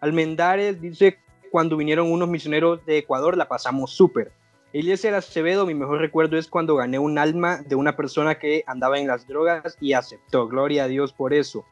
Almendares 0.00 0.80
dice, 0.80 1.18
cuando 1.50 1.76
vinieron 1.76 2.10
unos 2.10 2.28
misioneros 2.28 2.84
de 2.86 2.98
Ecuador, 2.98 3.36
la 3.36 3.48
pasamos 3.48 3.92
súper. 3.92 4.32
Eliezer 4.72 5.14
Acevedo, 5.14 5.66
mi 5.66 5.74
mejor 5.74 6.00
recuerdo 6.00 6.38
es 6.38 6.48
cuando 6.48 6.76
gané 6.76 6.98
un 6.98 7.18
alma 7.18 7.58
de 7.58 7.74
una 7.74 7.94
persona 7.94 8.38
que 8.38 8.64
andaba 8.66 8.98
en 8.98 9.06
las 9.06 9.26
drogas 9.26 9.76
y 9.80 9.92
aceptó. 9.92 10.48
Gloria 10.48 10.84
a 10.84 10.88
Dios 10.88 11.12
por 11.12 11.34
eso. 11.34 11.66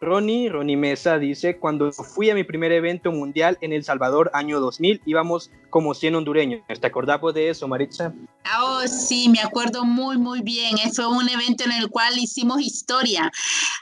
Ronnie, 0.00 0.50
Ronnie 0.50 0.76
Mesa 0.76 1.18
dice, 1.18 1.56
cuando 1.56 1.90
fui 1.90 2.28
a 2.28 2.34
mi 2.34 2.44
primer 2.44 2.70
evento 2.72 3.10
mundial 3.12 3.56
en 3.62 3.72
El 3.72 3.82
Salvador, 3.82 4.30
año 4.34 4.60
2000, 4.60 5.00
íbamos 5.06 5.50
como 5.70 5.94
100 5.94 6.14
hondureños. 6.16 6.62
¿Te 6.66 6.86
acordás 6.86 7.20
de 7.34 7.50
eso, 7.50 7.66
Maritza? 7.66 8.12
Oh, 8.60 8.82
sí, 8.86 9.28
me 9.28 9.40
acuerdo 9.40 9.84
muy, 9.84 10.18
muy 10.18 10.40
bien. 10.42 10.76
Fue 10.94 11.06
un 11.06 11.28
evento 11.28 11.64
en 11.64 11.72
el 11.72 11.88
cual 11.88 12.18
hicimos 12.18 12.60
historia. 12.60 13.30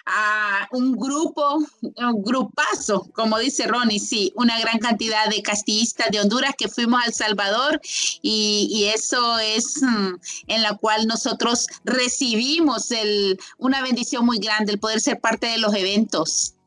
a 0.07 0.69
un 0.71 0.93
grupo, 0.93 1.59
un 1.81 2.23
grupazo, 2.23 3.09
como 3.15 3.39
dice 3.39 3.67
Ronnie, 3.67 3.99
sí, 3.99 4.33
una 4.37 4.59
gran 4.61 4.79
cantidad 4.79 5.29
de 5.29 5.43
castillistas 5.43 6.11
de 6.11 6.21
Honduras 6.21 6.55
que 6.59 6.69
fuimos 6.69 7.03
al 7.03 7.15
Salvador 7.15 7.81
y, 8.21 8.69
y 8.71 8.85
eso 8.85 9.39
es 9.39 9.83
mm, 9.83 10.15
en 10.49 10.63
la 10.63 10.77
cual 10.77 11.07
nosotros 11.07 11.67
recibimos 11.85 12.91
el, 12.91 13.39
una 13.57 13.83
bendición 13.83 14.27
muy 14.27 14.39
grande, 14.39 14.73
el 14.73 14.79
poder 14.79 15.01
ser 15.01 15.21
parte 15.21 15.47
de 15.47 15.59
los 15.59 15.75
eventos 15.75 16.14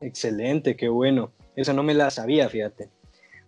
Excelente, 0.01 0.75
qué 0.75 0.89
bueno. 0.89 1.31
Eso 1.55 1.73
no 1.73 1.83
me 1.83 1.93
la 1.93 2.11
sabía, 2.11 2.49
fíjate. 2.49 2.89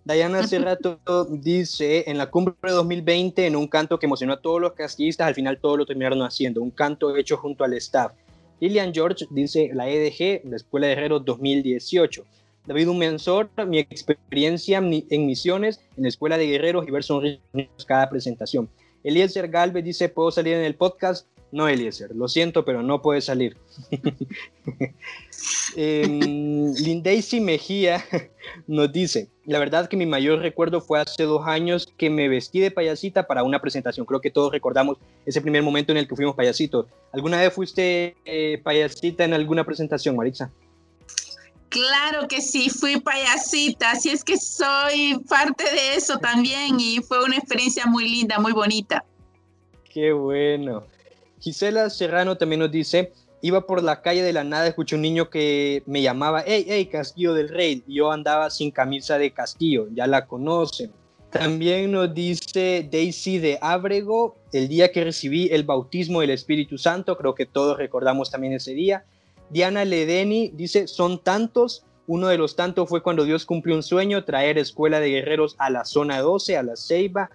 Diana 0.05 0.39
hace 0.39 0.57
rato 0.59 0.99
dice, 1.29 2.09
en 2.09 2.17
la 2.17 2.31
cumbre 2.31 2.55
de 2.63 2.71
2020, 2.71 3.45
en 3.45 3.55
un 3.55 3.67
canto 3.67 3.99
que 3.99 4.07
emocionó 4.07 4.33
a 4.33 4.41
todos 4.41 4.59
los 4.59 4.73
castillistas, 4.73 5.27
al 5.27 5.35
final 5.35 5.59
todos 5.59 5.77
lo 5.77 5.85
terminaron 5.85 6.21
haciendo, 6.21 6.61
un 6.61 6.71
canto 6.71 7.15
hecho 7.15 7.37
junto 7.37 7.63
al 7.63 7.73
staff. 7.73 8.13
Lilian 8.59 8.93
George 8.93 9.25
dice, 9.29 9.69
la 9.73 9.87
EDG, 9.87 10.45
la 10.45 10.55
Escuela 10.55 10.87
de 10.87 10.93
Herreros 10.93 11.23
2018. 11.25 12.25
David 12.65 12.87
Humensor, 12.87 13.49
mi 13.67 13.79
experiencia 13.79 14.77
en 14.79 15.25
misiones 15.25 15.79
en 15.97 16.03
la 16.03 16.09
Escuela 16.09 16.37
de 16.37 16.47
Guerreros 16.47 16.87
y 16.87 16.91
ver 16.91 17.03
sonrisas 17.03 17.41
cada 17.87 18.09
presentación. 18.09 18.69
Eliezer 19.03 19.47
Galvez 19.47 19.83
dice, 19.83 20.09
¿puedo 20.09 20.29
salir 20.29 20.55
en 20.55 20.65
el 20.65 20.75
podcast? 20.75 21.27
No, 21.51 21.67
Eliezer, 21.67 22.15
lo 22.15 22.27
siento, 22.27 22.63
pero 22.63 22.83
no 22.83 23.01
puede 23.01 23.21
salir. 23.21 23.57
eh, 25.75 26.05
Lindaisy 26.07 27.39
Mejía 27.39 28.05
nos 28.67 28.91
dice, 28.91 29.29
la 29.45 29.57
verdad 29.57 29.89
que 29.89 29.97
mi 29.97 30.05
mayor 30.05 30.39
recuerdo 30.39 30.79
fue 30.79 30.99
hace 30.99 31.23
dos 31.23 31.47
años 31.47 31.91
que 31.97 32.11
me 32.11 32.29
vestí 32.29 32.59
de 32.59 32.69
payasita 32.69 33.25
para 33.25 33.41
una 33.43 33.59
presentación. 33.59 34.05
Creo 34.05 34.21
que 34.21 34.29
todos 34.29 34.51
recordamos 34.51 34.97
ese 35.25 35.41
primer 35.41 35.63
momento 35.63 35.91
en 35.91 35.97
el 35.97 36.07
que 36.07 36.15
fuimos 36.15 36.35
payasitos. 36.35 36.85
¿Alguna 37.11 37.39
vez 37.39 37.51
fuiste 37.51 38.15
eh, 38.25 38.61
payasita 38.63 39.23
en 39.23 39.33
alguna 39.33 39.63
presentación, 39.63 40.15
Maritza? 40.15 40.51
Claro 41.69 42.27
que 42.27 42.41
sí, 42.41 42.69
fui 42.69 42.99
payasita, 42.99 43.91
así 43.91 44.09
es 44.09 44.23
que 44.23 44.37
soy 44.37 45.23
parte 45.29 45.63
de 45.63 45.95
eso 45.95 46.17
también 46.17 46.79
y 46.79 46.99
fue 46.99 47.23
una 47.23 47.37
experiencia 47.37 47.85
muy 47.85 48.09
linda, 48.09 48.39
muy 48.39 48.53
bonita. 48.53 49.05
Qué 49.91 50.11
bueno. 50.11 50.83
Gisela 51.39 51.89
Serrano 51.89 52.37
también 52.37 52.59
nos 52.59 52.71
dice, 52.71 53.13
iba 53.41 53.65
por 53.65 53.83
la 53.83 54.01
calle 54.01 54.23
de 54.23 54.33
la 54.33 54.43
nada, 54.43 54.67
escuché 54.67 54.95
un 54.95 55.01
niño 55.01 55.29
que 55.29 55.83
me 55.85 56.01
llamaba, 56.01 56.43
hey, 56.45 56.65
hey, 56.67 56.85
Castillo 56.87 57.33
del 57.33 57.49
Rey. 57.49 57.83
yo 57.87 58.11
andaba 58.11 58.49
sin 58.49 58.71
camisa 58.71 59.17
de 59.17 59.31
Castillo, 59.31 59.87
ya 59.93 60.07
la 60.07 60.25
conocen. 60.27 60.91
También 61.29 61.91
nos 61.91 62.13
dice 62.13 62.87
Daisy 62.91 63.37
de 63.37 63.59
Ábrego, 63.61 64.35
el 64.51 64.67
día 64.67 64.91
que 64.91 65.03
recibí 65.03 65.47
el 65.51 65.63
bautismo 65.63 66.21
del 66.21 66.31
Espíritu 66.31 66.77
Santo, 66.77 67.17
creo 67.17 67.35
que 67.35 67.45
todos 67.45 67.77
recordamos 67.77 68.31
también 68.31 68.53
ese 68.53 68.73
día. 68.73 69.05
Diana 69.51 69.85
Ledeni 69.85 70.49
dice, 70.49 70.87
son 70.87 71.19
tantos, 71.23 71.83
uno 72.07 72.27
de 72.27 72.39
los 72.39 72.55
tantos 72.55 72.89
fue 72.89 73.03
cuando 73.03 73.25
Dios 73.25 73.45
cumplió 73.45 73.75
un 73.75 73.83
sueño, 73.83 74.23
traer 74.23 74.57
escuela 74.57 74.99
de 74.99 75.09
guerreros 75.09 75.55
a 75.59 75.69
la 75.69 75.85
zona 75.85 76.19
12, 76.19 76.57
a 76.57 76.63
la 76.63 76.75
Ceiba, 76.75 77.29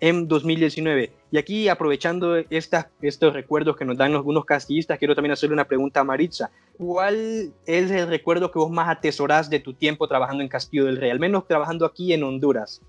en 0.00 0.28
2019. 0.28 1.12
Y 1.30 1.38
aquí, 1.38 1.68
aprovechando 1.68 2.36
esta, 2.50 2.90
estos 3.02 3.32
recuerdos 3.32 3.76
que 3.76 3.84
nos 3.84 3.96
dan 3.96 4.14
algunos 4.14 4.44
castillistas, 4.44 4.98
quiero 4.98 5.14
también 5.14 5.32
hacerle 5.32 5.54
una 5.54 5.66
pregunta 5.66 6.00
a 6.00 6.04
Maritza. 6.04 6.50
¿Cuál 6.76 7.52
es 7.66 7.90
el 7.90 8.08
recuerdo 8.08 8.50
que 8.50 8.58
vos 8.58 8.70
más 8.70 8.88
atesorás 8.88 9.50
de 9.50 9.60
tu 9.60 9.74
tiempo 9.74 10.08
trabajando 10.08 10.42
en 10.42 10.48
Castillo 10.48 10.84
del 10.84 10.98
Rey, 10.98 11.10
al 11.10 11.20
menos 11.20 11.46
trabajando 11.46 11.86
aquí 11.86 12.12
en 12.12 12.22
Honduras? 12.22 12.82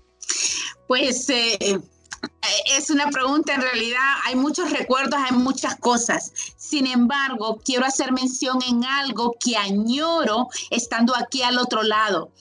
Pues 0.86 1.28
eh, 1.30 1.80
es 2.76 2.90
una 2.90 3.08
pregunta, 3.10 3.54
en 3.54 3.62
realidad 3.62 4.00
hay 4.26 4.34
muchos 4.36 4.70
recuerdos, 4.70 5.18
hay 5.18 5.36
muchas 5.36 5.76
cosas. 5.76 6.32
Sin 6.56 6.86
embargo, 6.86 7.60
quiero 7.64 7.84
hacer 7.84 8.12
mención 8.12 8.58
en 8.66 8.84
algo 8.84 9.34
que 9.38 9.56
añoro 9.56 10.48
estando 10.70 11.14
aquí 11.16 11.42
al 11.42 11.58
otro 11.58 11.82
lado. 11.82 12.32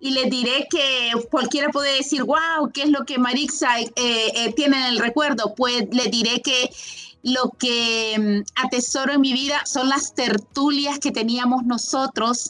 Y 0.00 0.10
les 0.12 0.30
diré 0.30 0.66
que 0.70 1.12
cualquiera 1.30 1.68
puede 1.68 1.96
decir, 1.96 2.24
wow, 2.24 2.70
¿qué 2.72 2.84
es 2.84 2.88
lo 2.88 3.04
que 3.04 3.18
Marixa 3.18 3.80
eh, 3.80 3.90
eh, 3.96 4.52
tiene 4.56 4.78
en 4.78 4.94
el 4.94 4.98
recuerdo? 4.98 5.54
Pues 5.54 5.84
les 5.92 6.10
diré 6.10 6.40
que 6.40 6.70
lo 7.22 7.50
que 7.58 8.16
mm, 8.18 8.64
atesoro 8.64 9.12
en 9.12 9.20
mi 9.20 9.32
vida 9.32 9.64
son 9.66 9.88
las 9.88 10.14
tertulias 10.14 10.98
que 10.98 11.12
teníamos 11.12 11.64
nosotros 11.64 12.48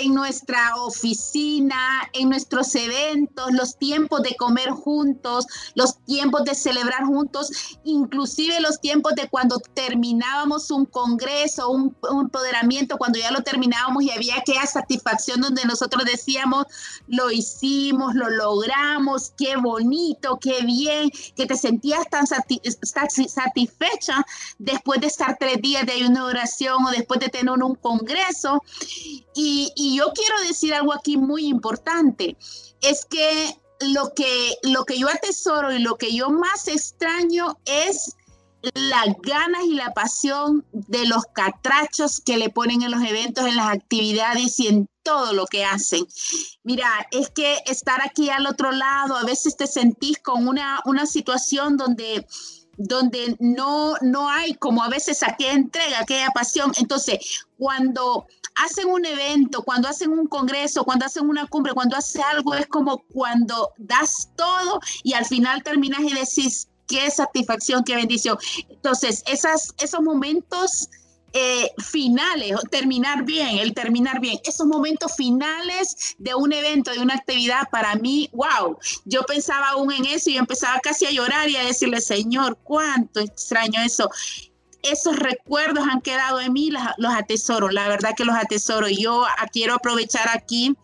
en 0.00 0.14
nuestra 0.14 0.76
oficina, 0.76 1.76
en 2.12 2.28
nuestros 2.28 2.74
eventos, 2.74 3.52
los 3.52 3.76
tiempos 3.76 4.22
de 4.22 4.36
comer 4.36 4.70
juntos, 4.70 5.46
los 5.74 5.98
tiempos 6.04 6.44
de 6.44 6.54
celebrar 6.54 7.04
juntos, 7.04 7.78
inclusive 7.84 8.60
los 8.60 8.80
tiempos 8.80 9.14
de 9.14 9.28
cuando 9.28 9.58
terminábamos 9.74 10.70
un 10.70 10.86
congreso, 10.86 11.70
un, 11.70 11.96
empoderamiento, 12.22 12.98
cuando 12.98 13.18
ya 13.18 13.30
lo 13.30 13.42
terminábamos 13.42 14.02
y 14.02 14.10
había 14.10 14.36
aquella 14.36 14.66
satisfacción 14.66 15.40
donde 15.40 15.64
nosotros 15.64 16.04
decíamos, 16.04 16.66
lo 17.08 17.30
hicimos, 17.30 18.14
lo 18.14 18.30
logramos, 18.30 19.32
qué 19.36 19.56
bonito, 19.56 20.38
qué 20.40 20.62
bien, 20.62 21.10
que 21.34 21.46
te 21.46 21.56
sentías 21.56 22.08
tan 22.10 22.26
satisfecha 22.26 24.26
después 24.58 25.00
de 25.00 25.06
estar 25.06 25.36
tres 25.38 25.60
días 25.60 25.86
de 25.86 26.06
una 26.06 26.24
oración 26.24 26.84
o 26.84 26.90
después 26.90 27.20
de 27.20 27.28
tener 27.28 27.62
un 27.62 27.74
congreso. 27.74 28.62
Y 29.36 29.72
y 29.76 29.96
yo 29.96 30.12
quiero 30.14 30.40
decir 30.40 30.74
algo 30.74 30.92
aquí 30.92 31.16
muy 31.16 31.46
importante, 31.46 32.36
es 32.80 33.04
que 33.04 33.56
lo 33.80 34.14
que, 34.14 34.56
lo 34.62 34.84
que 34.84 34.98
yo 34.98 35.08
atesoro 35.08 35.72
y 35.72 35.78
lo 35.78 35.96
que 35.96 36.14
yo 36.14 36.30
más 36.30 36.66
extraño 36.68 37.58
es 37.66 38.16
las 38.74 39.06
ganas 39.22 39.64
y 39.64 39.74
la 39.74 39.92
pasión 39.92 40.64
de 40.72 41.06
los 41.06 41.24
catrachos 41.26 42.20
que 42.20 42.36
le 42.36 42.48
ponen 42.48 42.82
en 42.82 42.90
los 42.90 43.02
eventos, 43.02 43.46
en 43.46 43.56
las 43.56 43.68
actividades 43.68 44.58
y 44.58 44.68
en 44.68 44.88
todo 45.02 45.34
lo 45.34 45.46
que 45.46 45.64
hacen. 45.64 46.04
Mira, 46.64 46.88
es 47.12 47.30
que 47.30 47.58
estar 47.66 48.00
aquí 48.02 48.28
al 48.30 48.46
otro 48.46 48.72
lado, 48.72 49.16
a 49.16 49.24
veces 49.24 49.56
te 49.56 49.66
sentís 49.66 50.18
con 50.18 50.48
una, 50.48 50.80
una 50.84 51.06
situación 51.06 51.76
donde 51.76 52.26
donde 52.78 53.36
no, 53.38 53.94
no 54.02 54.28
hay 54.28 54.52
como 54.54 54.82
a 54.82 54.90
veces 54.90 55.22
aquella 55.22 55.52
entrega, 55.52 56.00
aquella 56.00 56.28
pasión. 56.34 56.72
Entonces, 56.76 57.46
cuando 57.56 58.26
hacen 58.56 58.88
un 58.88 59.04
evento, 59.04 59.62
cuando 59.62 59.88
hacen 59.88 60.10
un 60.10 60.26
congreso, 60.26 60.84
cuando 60.84 61.06
hacen 61.06 61.28
una 61.28 61.46
cumbre, 61.46 61.72
cuando 61.72 61.96
hace 61.96 62.22
algo, 62.22 62.54
es 62.54 62.66
como 62.66 62.98
cuando 63.12 63.70
das 63.78 64.30
todo 64.36 64.80
y 65.02 65.12
al 65.12 65.24
final 65.24 65.62
terminas 65.62 66.00
y 66.00 66.12
decís, 66.12 66.68
qué 66.86 67.10
satisfacción, 67.10 67.84
qué 67.84 67.96
bendición. 67.96 68.38
Entonces, 68.68 69.22
esas, 69.26 69.74
esos 69.78 70.00
momentos 70.00 70.88
eh, 71.38 71.70
finales, 71.78 72.54
terminar 72.70 73.24
bien, 73.24 73.58
el 73.58 73.74
terminar 73.74 74.20
bien, 74.20 74.38
esos 74.44 74.66
momentos 74.66 75.14
finales 75.16 76.16
de 76.16 76.34
un 76.34 76.50
evento, 76.52 76.92
de 76.92 77.00
una 77.00 77.14
actividad, 77.14 77.68
para 77.70 77.94
mí, 77.96 78.30
wow, 78.32 78.78
yo 79.04 79.22
pensaba 79.24 79.68
aún 79.70 79.92
en 79.92 80.06
eso 80.06 80.30
y 80.30 80.38
empezaba 80.38 80.80
casi 80.80 81.04
a 81.04 81.10
llorar 81.10 81.50
y 81.50 81.56
a 81.56 81.64
decirle, 81.64 82.00
Señor, 82.00 82.58
cuánto 82.62 83.20
extraño 83.20 83.82
eso. 83.82 84.08
Esos 84.90 85.16
recuerdos 85.16 85.84
han 85.90 86.00
quedado 86.00 86.40
en 86.40 86.52
mí, 86.52 86.70
los, 86.70 87.12
atesoro, 87.12 87.68
la 87.70 87.88
verdad 87.88 88.14
que 88.16 88.24
los 88.24 88.36
atesoro. 88.36 88.88
Yo 88.88 89.24
quiero 89.52 89.74
aprovechar 89.74 90.28
aquí 90.28 90.76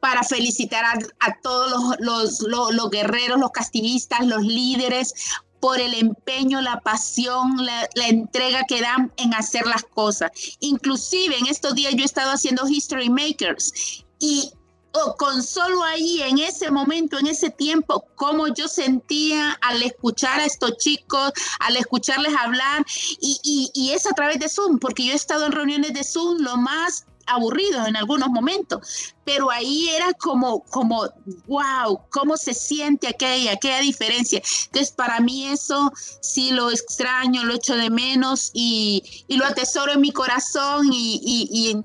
para 0.00 0.22
felicitar 0.22 0.84
a, 1.20 1.40
todos 1.42 1.96
los, 1.98 2.40
los, 2.40 2.90
guerreros, 2.90 3.40
los 3.40 3.50
castillistas, 3.50 4.26
los 4.26 4.42
líderes, 4.42 5.14
por 5.60 5.80
el 5.80 5.94
empeño, 5.94 6.60
la 6.60 6.80
pasión, 6.80 7.56
la, 7.64 7.88
entrega 8.06 8.64
que 8.68 8.80
dan 8.80 9.12
en 9.16 9.34
hacer 9.34 9.66
las 9.66 9.82
cosas. 9.82 10.30
Inclusive 10.60 11.36
en 11.36 11.46
estos 11.46 11.74
días 11.74 11.94
yo 11.94 12.02
he 12.02 12.04
estado 12.04 12.30
haciendo 12.32 12.68
History 12.68 13.10
Makers 13.10 14.04
y 14.18 14.52
oh, 14.96 15.16
con 15.16 15.42
solo 15.42 15.82
ahí, 15.84 16.22
en 16.22 16.38
ese 16.38 16.70
momento, 16.70 17.18
en 17.18 17.26
ese 17.26 17.50
tiempo, 17.50 18.04
cómo 18.14 18.48
yo 18.48 18.68
sentía 18.68 19.52
al 19.60 19.82
escuchar 19.82 20.40
a 20.40 20.44
estos 20.44 20.76
chicos, 20.78 21.32
al 21.60 21.76
escucharles 21.76 22.34
hablar, 22.36 22.84
y, 23.20 23.70
y 23.74 23.92
es 23.92 24.06
a 24.06 24.12
través 24.12 24.38
de 24.38 24.48
Zoom, 24.48 24.78
porque 24.78 25.04
yo 25.04 25.12
he 25.12 25.16
estado 25.16 25.46
en 25.46 25.52
reuniones 25.52 25.92
de 25.92 26.04
Zoom 26.04 26.38
lo 26.40 26.56
más 26.56 27.06
aburridos 27.26 27.86
en 27.86 27.96
algunos 27.96 28.28
momentos, 28.28 29.14
pero 29.24 29.50
ahí 29.50 29.88
era 29.88 30.12
como, 30.14 30.62
como, 30.64 31.02
wow, 31.46 32.00
cómo 32.10 32.36
se 32.36 32.54
siente 32.54 33.08
aquella, 33.08 33.52
aquella 33.52 33.80
diferencia. 33.80 34.40
Entonces, 34.66 34.92
para 34.92 35.20
mí 35.20 35.46
eso 35.46 35.92
sí 36.20 36.52
lo 36.52 36.70
extraño, 36.70 37.44
lo 37.44 37.54
echo 37.54 37.74
de 37.74 37.90
menos 37.90 38.50
y, 38.54 39.02
y 39.28 39.36
lo 39.36 39.44
atesoro 39.44 39.92
en 39.92 40.00
mi 40.00 40.12
corazón 40.12 40.92
y, 40.92 41.20
y, 41.24 41.76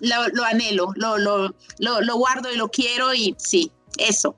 lo, 0.00 0.28
lo, 0.32 0.44
anhelo, 0.44 0.92
lo, 0.96 1.18
lo, 1.18 1.54
lo, 1.78 2.16
guardo 2.16 2.52
y 2.52 2.56
lo 2.56 2.68
quiero 2.68 3.14
y 3.14 3.34
sí, 3.38 3.70
eso. 3.98 4.36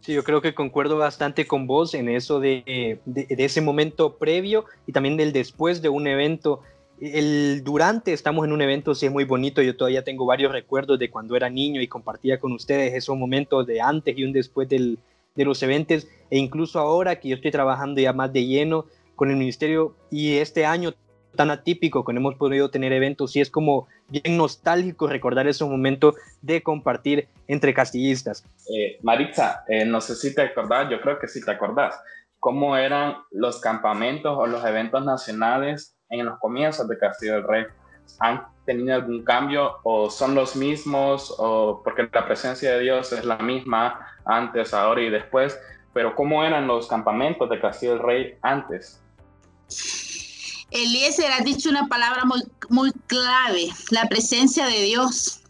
Sí, 0.00 0.12
yo 0.12 0.22
creo 0.22 0.42
que 0.42 0.54
concuerdo 0.54 0.98
bastante 0.98 1.46
con 1.46 1.66
vos 1.66 1.94
en 1.94 2.08
eso 2.08 2.38
de, 2.38 3.00
de, 3.06 3.26
de, 3.28 3.44
ese 3.44 3.60
momento 3.60 4.16
previo 4.16 4.66
y 4.86 4.92
también 4.92 5.16
del 5.16 5.32
después 5.32 5.80
de 5.80 5.88
un 5.88 6.06
evento 6.06 6.60
el 7.00 7.62
durante 7.64 8.12
estamos 8.12 8.44
en 8.46 8.52
un 8.52 8.62
evento, 8.62 8.94
sí 8.94 9.06
es 9.06 9.12
muy 9.12 9.24
bonito, 9.24 9.60
yo 9.62 9.76
todavía 9.76 10.04
tengo 10.04 10.26
varios 10.26 10.52
recuerdos 10.52 10.98
de 10.98 11.10
cuando 11.10 11.36
era 11.36 11.50
niño 11.50 11.80
y 11.80 11.88
compartía 11.88 12.38
con 12.38 12.52
ustedes 12.52 12.94
esos 12.94 13.16
momentos 13.16 13.66
de 13.66 13.80
antes 13.80 14.16
y 14.16 14.24
un 14.24 14.32
después 14.32 14.68
del, 14.68 14.98
de 15.34 15.44
los 15.44 15.62
eventos, 15.62 16.06
e 16.30 16.38
incluso 16.38 16.78
ahora 16.78 17.18
que 17.18 17.28
yo 17.28 17.36
estoy 17.36 17.50
trabajando 17.50 18.00
ya 18.00 18.12
más 18.12 18.32
de 18.32 18.46
lleno 18.46 18.86
con 19.16 19.30
el 19.30 19.36
ministerio 19.36 19.94
y 20.10 20.34
este 20.34 20.66
año 20.66 20.94
tan 21.34 21.50
atípico 21.50 22.04
que 22.04 22.12
no 22.12 22.20
hemos 22.20 22.36
podido 22.36 22.70
tener 22.70 22.92
eventos, 22.92 23.34
y 23.36 23.40
es 23.40 23.50
como 23.50 23.86
bien 24.08 24.36
nostálgico 24.36 25.06
recordar 25.06 25.46
esos 25.46 25.68
momentos 25.68 26.14
de 26.42 26.62
compartir 26.62 27.28
entre 27.46 27.74
castillistas. 27.74 28.44
Eh, 28.72 28.98
Maritza, 29.02 29.64
eh, 29.68 29.84
no 29.84 30.00
sé 30.00 30.14
si 30.14 30.34
te 30.34 30.42
acordás, 30.42 30.90
yo 30.90 31.00
creo 31.00 31.18
que 31.18 31.28
sí 31.28 31.44
te 31.44 31.50
acordás, 31.50 32.00
cómo 32.40 32.76
eran 32.76 33.16
los 33.30 33.60
campamentos 33.60 34.36
o 34.36 34.46
los 34.46 34.64
eventos 34.64 35.04
nacionales 35.04 35.96
en 36.10 36.26
los 36.26 36.38
comienzos 36.38 36.86
de 36.88 36.98
Castillo 36.98 37.34
del 37.34 37.44
Rey 37.44 37.64
han 38.20 38.46
tenido 38.66 38.94
algún 38.94 39.24
cambio 39.24 39.78
o 39.82 40.10
son 40.10 40.34
los 40.34 40.56
mismos 40.56 41.34
o 41.38 41.80
porque 41.82 42.08
la 42.12 42.26
presencia 42.26 42.72
de 42.72 42.80
Dios 42.80 43.12
es 43.12 43.24
la 43.24 43.38
misma 43.38 44.06
antes, 44.24 44.74
ahora 44.74 45.02
y 45.02 45.10
después, 45.10 45.58
pero 45.92 46.14
¿cómo 46.14 46.44
eran 46.44 46.66
los 46.66 46.88
campamentos 46.88 47.48
de 47.48 47.60
Castillo 47.60 47.92
del 47.94 48.02
Rey 48.02 48.38
antes? 48.42 49.02
Eliezer 50.74 51.30
ha 51.30 51.40
dicho 51.40 51.70
una 51.70 51.86
palabra 51.86 52.24
muy, 52.24 52.42
muy 52.68 52.92
clave, 53.06 53.68
la 53.90 54.08
presencia 54.08 54.66
de 54.66 54.82
Dios. 54.82 55.40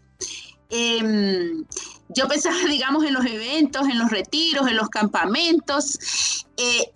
Em, 0.69 1.65
yo 2.09 2.27
pensaba, 2.27 2.55
digamos, 2.69 3.03
en 3.03 3.13
los 3.13 3.25
eventos, 3.25 3.87
en 3.87 3.97
los 3.97 4.11
retiros, 4.11 4.67
en 4.67 4.77
los 4.77 4.87
campamentos. 4.89 6.45
Eh, 6.57 6.91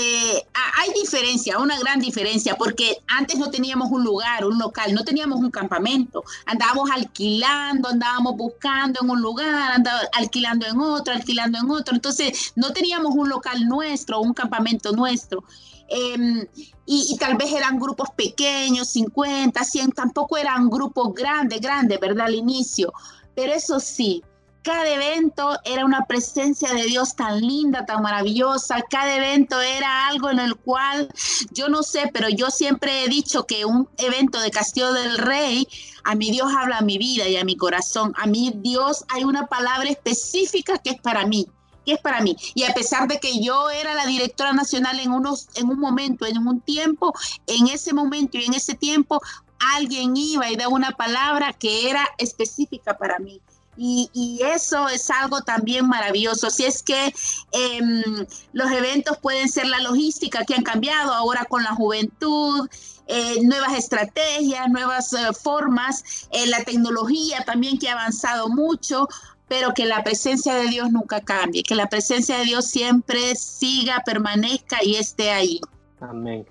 eh, 0.00 0.46
hay 0.76 0.92
diferencia, 0.92 1.58
una 1.58 1.76
gran 1.76 1.98
diferencia, 1.98 2.54
porque 2.54 2.98
antes 3.08 3.36
no 3.36 3.50
teníamos 3.50 3.90
un 3.90 4.04
lugar, 4.04 4.44
un 4.44 4.56
local, 4.56 4.94
no 4.94 5.02
teníamos 5.02 5.40
un 5.40 5.50
campamento, 5.50 6.22
andábamos 6.46 6.88
alquilando, 6.92 7.88
andábamos 7.88 8.36
buscando 8.36 9.00
en 9.02 9.10
un 9.10 9.20
lugar, 9.20 9.72
andábamos 9.72 10.08
alquilando 10.12 10.66
en 10.66 10.78
otro, 10.78 11.14
alquilando 11.14 11.58
en 11.58 11.68
otro, 11.68 11.96
entonces 11.96 12.52
no 12.54 12.72
teníamos 12.72 13.12
un 13.16 13.28
local 13.28 13.66
nuestro, 13.66 14.20
un 14.20 14.34
campamento 14.34 14.92
nuestro. 14.92 15.42
Em, 15.88 16.46
y, 16.86 17.06
y, 17.10 17.16
tal 17.16 17.36
vez 17.36 17.50
eran 17.52 17.80
grupos 17.80 18.10
pequeños, 18.14 18.90
50, 18.90 19.64
100, 19.64 19.92
tampoco 19.92 20.36
eran 20.36 20.70
grupos 20.70 21.12
grandes, 21.12 21.60
grandes, 21.60 21.98
¿verdad? 21.98 22.26
Al 22.26 22.34
inicio. 22.34 22.92
Pero 23.34 23.52
eso 23.52 23.80
sí, 23.80 24.22
cada 24.68 24.86
evento 24.86 25.58
era 25.64 25.86
una 25.86 26.04
presencia 26.04 26.74
de 26.74 26.82
Dios 26.82 27.16
tan 27.16 27.40
linda, 27.40 27.86
tan 27.86 28.02
maravillosa. 28.02 28.82
Cada 28.90 29.16
evento 29.16 29.58
era 29.62 30.08
algo 30.08 30.28
en 30.28 30.38
el 30.38 30.56
cual 30.56 31.08
yo 31.52 31.70
no 31.70 31.82
sé, 31.82 32.10
pero 32.12 32.28
yo 32.28 32.50
siempre 32.50 33.02
he 33.02 33.08
dicho 33.08 33.46
que 33.46 33.64
un 33.64 33.88
evento 33.96 34.38
de 34.38 34.50
Castillo 34.50 34.92
del 34.92 35.16
Rey, 35.16 35.66
a 36.04 36.14
mi 36.14 36.30
Dios 36.30 36.52
habla 36.54 36.78
a 36.78 36.82
mi 36.82 36.98
vida 36.98 37.26
y 37.26 37.38
a 37.38 37.46
mi 37.46 37.56
corazón. 37.56 38.12
A 38.18 38.26
mí 38.26 38.52
Dios 38.56 39.06
hay 39.08 39.24
una 39.24 39.46
palabra 39.46 39.88
específica 39.88 40.76
que 40.76 40.90
es 40.90 41.00
para 41.00 41.24
mí 41.24 41.46
que 41.86 41.94
es 41.94 42.00
para 42.02 42.20
mí. 42.20 42.36
Y 42.54 42.64
a 42.64 42.74
pesar 42.74 43.08
de 43.08 43.18
que 43.18 43.42
yo 43.42 43.70
era 43.70 43.94
la 43.94 44.04
directora 44.04 44.52
nacional 44.52 45.00
en, 45.00 45.10
unos, 45.10 45.48
en 45.54 45.70
un 45.70 45.80
momento, 45.80 46.26
en 46.26 46.46
un 46.46 46.60
tiempo, 46.60 47.14
en 47.46 47.68
ese 47.68 47.94
momento 47.94 48.36
y 48.36 48.44
en 48.44 48.52
ese 48.52 48.74
tiempo, 48.74 49.22
alguien 49.74 50.14
iba 50.14 50.50
y 50.50 50.56
daba 50.56 50.74
una 50.74 50.90
palabra 50.90 51.54
que 51.54 51.88
era 51.88 52.06
específica 52.18 52.98
para 52.98 53.18
mí. 53.18 53.40
Y, 53.80 54.40
eso 54.42 54.88
es 54.88 55.08
algo 55.08 55.40
también 55.42 55.86
maravilloso. 55.86 56.50
Si 56.50 56.64
es 56.64 56.82
que 56.82 57.14
em, 57.52 58.26
los 58.52 58.70
eventos 58.72 59.18
pueden 59.18 59.48
ser 59.48 59.66
la 59.66 59.78
logística 59.80 60.44
que 60.44 60.54
han 60.54 60.64
cambiado 60.64 61.12
ahora 61.12 61.44
con 61.44 61.62
la 61.62 61.74
juventud, 61.74 62.68
eh, 63.06 63.36
nuevas 63.42 63.74
estrategias, 63.74 64.68
nuevas 64.68 65.12
eh, 65.12 65.32
formas, 65.32 66.28
eh, 66.32 66.48
la 66.48 66.64
tecnología 66.64 67.44
también 67.46 67.78
que 67.78 67.88
ha 67.88 67.92
avanzado 67.92 68.48
mucho, 68.48 69.08
pero 69.46 69.72
que 69.74 69.86
la 69.86 70.02
presencia 70.02 70.54
de 70.54 70.66
Dios 70.66 70.90
nunca 70.90 71.20
cambie, 71.20 71.62
que 71.62 71.74
la 71.74 71.86
presencia 71.86 72.38
de 72.38 72.44
Dios 72.44 72.66
siempre 72.66 73.36
siga, 73.36 74.02
permanezca 74.04 74.78
y 74.82 74.96
esté 74.96 75.30
ahí. 75.30 75.60
Amén. 76.00 76.44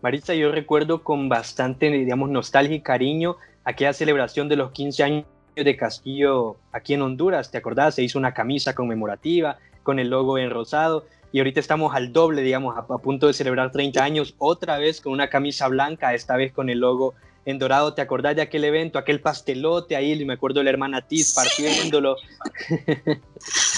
Maritza, 0.00 0.32
yo 0.32 0.52
recuerdo 0.52 1.02
con 1.02 1.28
bastante, 1.28 1.90
digamos, 1.90 2.30
nostalgia 2.30 2.76
y 2.76 2.80
cariño 2.80 3.36
aquella 3.64 3.92
celebración 3.92 4.48
de 4.48 4.56
los 4.56 4.70
15 4.70 5.02
años 5.02 5.24
de 5.64 5.76
Castillo 5.76 6.56
aquí 6.72 6.94
en 6.94 7.02
Honduras, 7.02 7.50
¿te 7.50 7.58
acordás? 7.58 7.94
Se 7.94 8.02
hizo 8.02 8.18
una 8.18 8.34
camisa 8.34 8.74
conmemorativa 8.74 9.58
con 9.82 9.98
el 9.98 10.08
logo 10.08 10.38
en 10.38 10.50
rosado 10.50 11.06
y 11.32 11.38
ahorita 11.38 11.60
estamos 11.60 11.94
al 11.94 12.12
doble, 12.12 12.42
digamos, 12.42 12.76
a, 12.76 12.86
punto 12.98 13.26
de 13.26 13.34
celebrar 13.34 13.70
30 13.70 14.02
años, 14.02 14.34
otra 14.38 14.78
vez 14.78 15.00
con 15.00 15.12
una 15.12 15.28
camisa 15.28 15.68
blanca, 15.68 16.14
esta 16.14 16.36
vez 16.36 16.52
con 16.52 16.70
el 16.70 16.78
logo 16.78 17.14
en 17.44 17.58
dorado. 17.58 17.94
¿Te 17.94 18.02
acordás 18.02 18.36
de 18.36 18.42
aquel 18.42 18.64
evento, 18.64 18.98
aquel 18.98 19.20
pastelote 19.20 19.94
ahí? 19.96 20.24
Me 20.24 20.34
acuerdo 20.34 20.60
de 20.60 20.64
la 20.64 20.70
hermana 20.70 21.02
Tiz 21.02 21.34
partiéndolo. 21.34 22.16
Sí, 22.66 22.76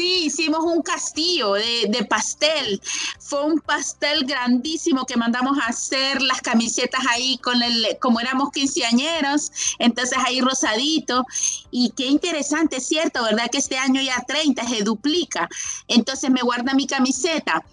hicimos 0.00 0.64
un 0.64 0.82
castillo 0.82 1.54
de, 1.54 2.06
pastel. 2.08 2.80
Fue 3.18 3.44
un 3.44 3.60
pastel 3.60 4.24
grandísimo 4.24 5.06
que 5.06 5.16
mandamos 5.16 5.58
a 5.58 5.66
hacer 5.66 6.22
las 6.22 6.40
camisetas 6.40 7.00
ahí 7.08 7.38
con 7.38 7.62
el, 7.62 7.98
como 8.00 8.20
éramos 8.20 8.50
quinceañeros, 8.50 9.52
entonces 9.78 10.18
ahí 10.24 10.40
rosadito. 10.40 11.24
Y 11.70 11.90
qué 11.90 12.06
interesante, 12.06 12.80
cierto, 12.80 13.22
¿verdad? 13.22 13.48
Que 13.50 13.58
este 13.58 13.78
año 13.78 14.00
ya 14.00 14.24
30 14.26 14.66
se 14.68 14.82
duplica. 14.82 15.48
Entonces 15.88 16.30
me 16.30 16.42
guarda 16.42 16.74
mi 16.74 16.86
camiseta 16.86 17.64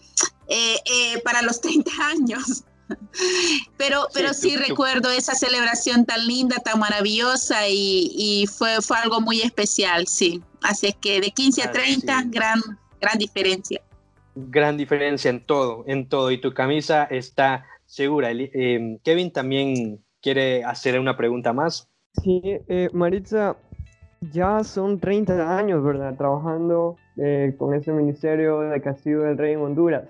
eh, 0.47 0.77
eh, 0.85 1.21
para 1.23 1.41
los 1.41 1.61
30 1.61 1.91
años. 2.07 2.63
Pero, 3.77 4.07
pero 4.13 4.33
sí, 4.33 4.55
recuerdo 4.57 5.11
esa 5.11 5.33
celebración 5.33 6.05
tan 6.05 6.25
linda, 6.27 6.57
tan 6.57 6.79
maravillosa 6.79 7.67
y, 7.69 8.45
fue, 8.47 8.81
fue 8.81 8.97
algo 8.97 9.21
muy 9.21 9.41
especial, 9.41 10.07
sí. 10.07 10.41
Así 10.61 10.87
es 10.87 10.95
que 10.95 11.21
de 11.21 11.31
15 11.31 11.63
a 11.63 11.71
30, 11.71 12.23
gran, 12.27 12.59
gran 12.99 13.17
diferencia. 13.17 13.81
Gran 14.35 14.77
diferencia 14.77 15.29
en 15.29 15.45
todo, 15.45 15.83
en 15.87 16.09
todo. 16.09 16.31
Y 16.31 16.39
tu 16.39 16.53
camisa 16.53 17.05
está 17.05 17.65
segura. 17.85 18.29
Eh, 18.31 18.99
Kevin 19.03 19.31
también 19.31 20.03
quiere 20.21 20.63
hacer 20.63 20.99
una 20.99 21.15
pregunta 21.15 21.53
más. 21.53 21.87
Sí, 22.23 22.41
eh, 22.43 22.89
Maritza, 22.93 23.55
ya 24.21 24.63
son 24.63 24.99
30 24.99 25.57
años, 25.57 25.83
¿verdad? 25.83 26.15
Trabajando 26.17 26.97
eh, 27.17 27.55
con 27.57 27.73
este 27.75 27.91
Ministerio 27.91 28.59
de 28.61 28.81
Castillo 28.81 29.21
del 29.21 29.37
Rey 29.37 29.53
en 29.53 29.61
Honduras 29.61 30.03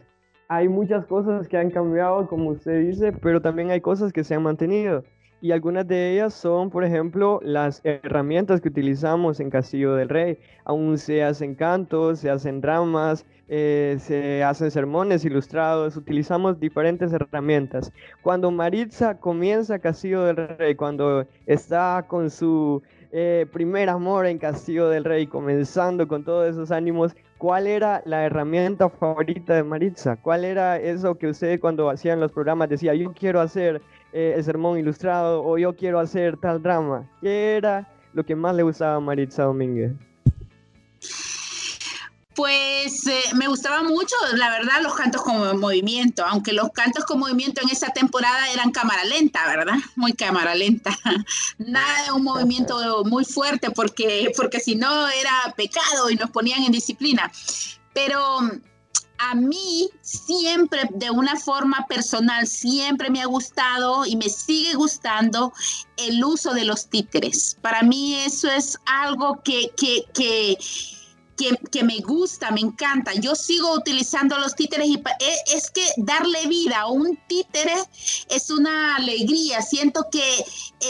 hay 0.49 0.67
muchas 0.67 1.05
cosas 1.05 1.47
que 1.47 1.57
han 1.57 1.71
cambiado, 1.71 2.27
como 2.27 2.51
usted 2.51 2.79
dice, 2.81 3.11
pero 3.11 3.41
también 3.41 3.71
hay 3.71 3.81
cosas 3.81 4.13
que 4.13 4.23
se 4.23 4.35
han 4.35 4.43
mantenido. 4.43 5.03
Y 5.39 5.51
algunas 5.51 5.87
de 5.87 6.13
ellas 6.13 6.33
son, 6.33 6.71
por 6.71 6.83
ejemplo, 6.83 7.39
las 7.43 7.81
herramientas 7.83 8.59
que 8.59 8.69
utilizamos 8.69 9.39
en 9.39 9.51
Castillo 9.51 9.93
del 9.93 10.09
Rey. 10.09 10.39
Aún 10.65 10.97
se 10.97 11.23
hacen 11.23 11.53
cantos, 11.53 12.19
se 12.19 12.31
hacen 12.31 12.59
dramas, 12.59 13.23
eh, 13.47 13.97
se 13.99 14.43
hacen 14.43 14.71
sermones 14.71 15.25
ilustrados, 15.25 15.95
utilizamos 15.95 16.59
diferentes 16.59 17.13
herramientas. 17.13 17.91
Cuando 18.23 18.49
Maritza 18.49 19.19
comienza 19.19 19.77
Castillo 19.77 20.23
del 20.23 20.37
Rey, 20.57 20.73
cuando 20.73 21.27
está 21.45 22.03
con 22.07 22.31
su 22.31 22.81
eh, 23.11 23.45
primer 23.53 23.89
amor 23.89 24.25
en 24.25 24.39
Castillo 24.39 24.89
del 24.89 25.03
Rey, 25.03 25.27
comenzando 25.27 26.07
con 26.07 26.23
todos 26.23 26.49
esos 26.49 26.71
ánimos, 26.71 27.15
¿cuál 27.37 27.67
era 27.67 28.01
la 28.05 28.25
herramienta 28.25 28.89
favorita 28.89 29.55
de 29.55 29.63
Maritza? 29.63 30.17
¿Cuál 30.17 30.45
era 30.45 30.77
eso 30.77 31.15
que 31.15 31.27
usted 31.27 31.59
cuando 31.59 31.89
hacían 31.89 32.19
los 32.19 32.31
programas 32.31 32.69
decía, 32.69 32.93
yo 32.95 33.13
quiero 33.13 33.39
hacer 33.41 33.81
eh, 34.13 34.33
el 34.35 34.43
sermón 34.43 34.79
ilustrado 34.79 35.43
o 35.43 35.57
yo 35.57 35.75
quiero 35.75 35.99
hacer 35.99 36.37
tal 36.37 36.61
drama? 36.61 37.09
¿Qué 37.21 37.57
era 37.57 37.87
lo 38.13 38.25
que 38.25 38.35
más 38.35 38.55
le 38.55 38.63
gustaba 38.63 38.95
a 38.95 38.99
Maritza 38.99 39.43
Domínguez? 39.43 39.93
Pues 42.37 43.07
eh, 43.07 43.19
me 43.33 43.47
gustaba 43.47 43.81
mucho, 43.81 44.15
la 44.35 44.51
verdad, 44.51 44.79
los 44.83 44.93
cantos 44.93 45.23
con 45.23 45.59
movimiento, 45.59 46.23
aunque 46.23 46.53
los 46.53 46.69
cantos 46.69 47.03
con 47.03 47.17
movimiento 47.17 47.63
en 47.63 47.69
esa 47.69 47.89
temporada 47.89 48.51
eran 48.51 48.69
cámara 48.69 49.03
lenta, 49.05 49.43
¿verdad? 49.47 49.77
Muy 49.95 50.13
cámara 50.13 50.53
lenta. 50.53 50.95
Nada 51.57 52.03
de 52.03 52.11
un 52.11 52.23
movimiento 52.23 53.03
muy 53.05 53.25
fuerte 53.25 53.71
porque, 53.71 54.31
porque 54.37 54.59
si 54.59 54.75
no 54.75 55.07
era 55.07 55.51
pecado 55.55 56.11
y 56.11 56.15
nos 56.15 56.29
ponían 56.29 56.61
en 56.63 56.71
disciplina. 56.71 57.31
Pero 57.95 58.39
a 59.17 59.33
mí 59.33 59.89
siempre, 60.03 60.81
de 60.93 61.09
una 61.09 61.37
forma 61.37 61.87
personal, 61.89 62.45
siempre 62.45 63.09
me 63.09 63.23
ha 63.23 63.25
gustado 63.25 64.05
y 64.05 64.15
me 64.15 64.29
sigue 64.29 64.75
gustando 64.75 65.53
el 65.97 66.23
uso 66.23 66.53
de 66.53 66.65
los 66.65 66.87
títeres. 66.87 67.57
Para 67.63 67.81
mí 67.81 68.13
eso 68.13 68.47
es 68.51 68.77
algo 68.85 69.41
que, 69.43 69.71
que, 69.75 70.05
que 70.13 70.55
que, 71.37 71.83
me 71.83 71.99
gusta, 71.99 72.51
me 72.51 72.61
encanta. 72.61 73.13
Yo 73.13 73.35
sigo 73.35 73.73
utilizando 73.73 74.37
los 74.37 74.55
títeres 74.55 74.87
y 74.87 74.95
e, 74.95 75.55
es 75.55 75.69
que 75.69 75.85
darle 75.97 76.47
vida 76.47 76.81
a 76.81 76.87
un 76.87 77.17
títere 77.27 77.75
es 78.29 78.49
una 78.49 78.95
alegría. 78.95 79.61
Siento 79.61 80.07
que 80.11 80.23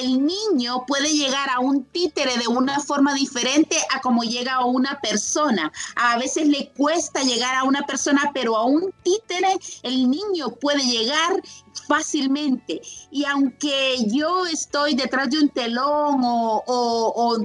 el 0.01 0.25
niño 0.25 0.85
puede 0.87 1.09
llegar 1.09 1.49
a 1.49 1.59
un 1.59 1.83
títere 1.85 2.37
de 2.37 2.47
una 2.47 2.79
forma 2.79 3.13
diferente 3.13 3.77
a 3.93 4.01
como 4.01 4.23
llega 4.23 4.55
a 4.55 4.65
una 4.65 4.99
persona. 5.01 5.71
A 5.95 6.17
veces 6.17 6.47
le 6.47 6.69
cuesta 6.69 7.21
llegar 7.23 7.55
a 7.55 7.63
una 7.63 7.85
persona, 7.85 8.31
pero 8.33 8.55
a 8.55 8.65
un 8.65 8.93
títere 9.03 9.57
el 9.83 10.09
niño 10.09 10.49
puede 10.59 10.83
llegar 10.83 11.33
fácilmente. 11.87 12.81
Y 13.11 13.25
aunque 13.25 13.97
yo 14.07 14.45
estoy 14.45 14.95
detrás 14.95 15.29
de 15.29 15.39
un 15.39 15.49
telón 15.49 16.21
o, 16.23 16.63
o, 16.67 17.37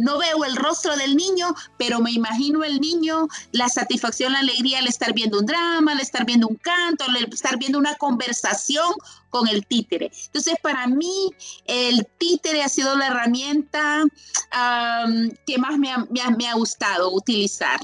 no 0.00 0.18
veo 0.18 0.44
el 0.44 0.56
rostro 0.56 0.96
del 0.96 1.16
niño, 1.16 1.54
pero 1.78 2.00
me 2.00 2.10
imagino 2.10 2.64
el 2.64 2.80
niño, 2.80 3.28
la 3.52 3.68
satisfacción, 3.68 4.32
la 4.32 4.40
alegría 4.40 4.78
al 4.78 4.86
estar 4.86 5.12
viendo 5.14 5.38
un 5.38 5.46
drama, 5.46 5.92
al 5.92 6.00
estar 6.00 6.24
viendo 6.24 6.48
un 6.48 6.56
canto, 6.56 7.04
al 7.04 7.16
estar 7.32 7.58
viendo 7.58 7.78
una 7.78 7.94
conversación 7.96 8.92
con 9.30 9.48
el 9.48 9.66
títere. 9.66 10.10
Entonces, 10.26 10.54
para 10.62 10.86
mí, 10.86 11.30
el 11.66 12.06
títere 12.18 12.62
ha 12.62 12.68
sido 12.68 12.96
la 12.96 13.08
herramienta 13.08 14.04
que 15.46 15.58
más 15.58 15.78
me 15.78 15.90
ha, 15.90 16.06
me 16.30 16.48
ha 16.48 16.54
gustado 16.54 17.12
utilizar. 17.12 17.80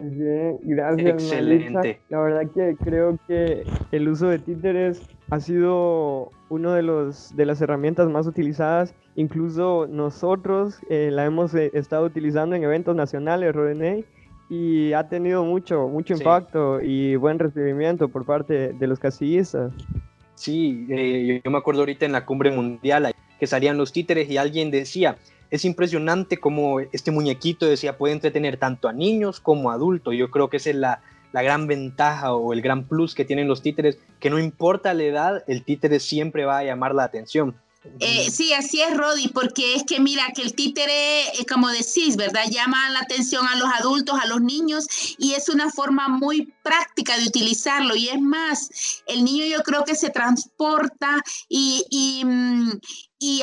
Bien, 0.00 0.58
gracias. 0.62 1.22
Excelente. 1.22 2.00
La 2.08 2.20
verdad 2.20 2.50
que 2.54 2.76
creo 2.82 3.18
que 3.26 3.64
el 3.92 4.08
uso 4.08 4.28
de 4.28 4.38
títeres 4.38 5.00
ha 5.30 5.40
sido 5.40 6.30
uno 6.48 6.72
de 6.72 6.82
los 6.82 7.36
de 7.36 7.46
las 7.46 7.60
herramientas 7.60 8.08
más 8.08 8.26
utilizadas. 8.26 8.94
Incluso 9.14 9.86
nosotros 9.88 10.78
eh, 10.88 11.10
la 11.12 11.24
hemos 11.24 11.54
eh, 11.54 11.70
estado 11.74 12.06
utilizando 12.06 12.56
en 12.56 12.62
eventos 12.62 12.94
nacionales, 12.96 13.54
Rodney, 13.54 14.04
y 14.48 14.92
ha 14.92 15.08
tenido 15.08 15.44
mucho, 15.44 15.88
mucho 15.88 16.14
impacto 16.14 16.80
y 16.80 17.16
buen 17.16 17.38
recibimiento 17.38 18.08
por 18.08 18.24
parte 18.24 18.72
de 18.72 18.86
los 18.86 18.98
casillistas. 18.98 19.72
Sí, 20.34 20.86
eh, 20.88 21.40
yo 21.44 21.50
me 21.50 21.58
acuerdo 21.58 21.80
ahorita 21.80 22.06
en 22.06 22.12
la 22.12 22.24
cumbre 22.24 22.50
mundial 22.50 23.12
que 23.38 23.46
salían 23.46 23.76
los 23.76 23.92
títeres 23.92 24.30
y 24.30 24.36
alguien 24.36 24.70
decía, 24.70 25.18
es 25.50 25.64
impresionante 25.64 26.38
cómo 26.38 26.80
este 26.80 27.10
muñequito 27.10 27.66
decía 27.66 27.98
puede 27.98 28.14
entretener 28.14 28.56
tanto 28.56 28.88
a 28.88 28.92
niños 28.92 29.40
como 29.40 29.70
a 29.70 29.74
adultos. 29.74 30.14
Yo 30.14 30.30
creo 30.30 30.48
que 30.48 30.58
esa 30.58 30.70
es 30.70 30.76
la, 30.76 31.02
la 31.32 31.42
gran 31.42 31.66
ventaja 31.66 32.32
o 32.32 32.52
el 32.52 32.62
gran 32.62 32.84
plus 32.84 33.14
que 33.14 33.24
tienen 33.24 33.48
los 33.48 33.62
títeres, 33.62 33.98
que 34.20 34.30
no 34.30 34.38
importa 34.38 34.94
la 34.94 35.04
edad, 35.04 35.44
el 35.46 35.64
títere 35.64 36.00
siempre 36.00 36.44
va 36.44 36.58
a 36.58 36.64
llamar 36.64 36.94
la 36.94 37.04
atención. 37.04 37.54
Eh, 38.00 38.30
sí, 38.30 38.52
así 38.52 38.80
es, 38.80 38.96
Rodi, 38.96 39.28
porque 39.28 39.74
es 39.74 39.82
que 39.84 39.98
mira 39.98 40.28
que 40.34 40.42
el 40.42 40.54
títere, 40.54 41.28
eh, 41.28 41.46
como 41.48 41.68
decís, 41.68 42.16
¿verdad? 42.16 42.44
Llama 42.48 42.90
la 42.90 43.00
atención 43.00 43.46
a 43.46 43.56
los 43.56 43.68
adultos, 43.68 44.18
a 44.20 44.26
los 44.26 44.40
niños, 44.40 44.86
y 45.18 45.34
es 45.34 45.48
una 45.48 45.70
forma 45.70 46.08
muy 46.08 46.52
práctica 46.62 47.16
de 47.18 47.26
utilizarlo. 47.26 47.96
Y 47.96 48.08
es 48.08 48.20
más, 48.20 49.02
el 49.06 49.24
niño 49.24 49.46
yo 49.46 49.62
creo 49.62 49.84
que 49.84 49.96
se 49.96 50.10
transporta 50.10 51.22
y, 51.48 51.84
y, 51.90 52.24
mm, 52.24 52.80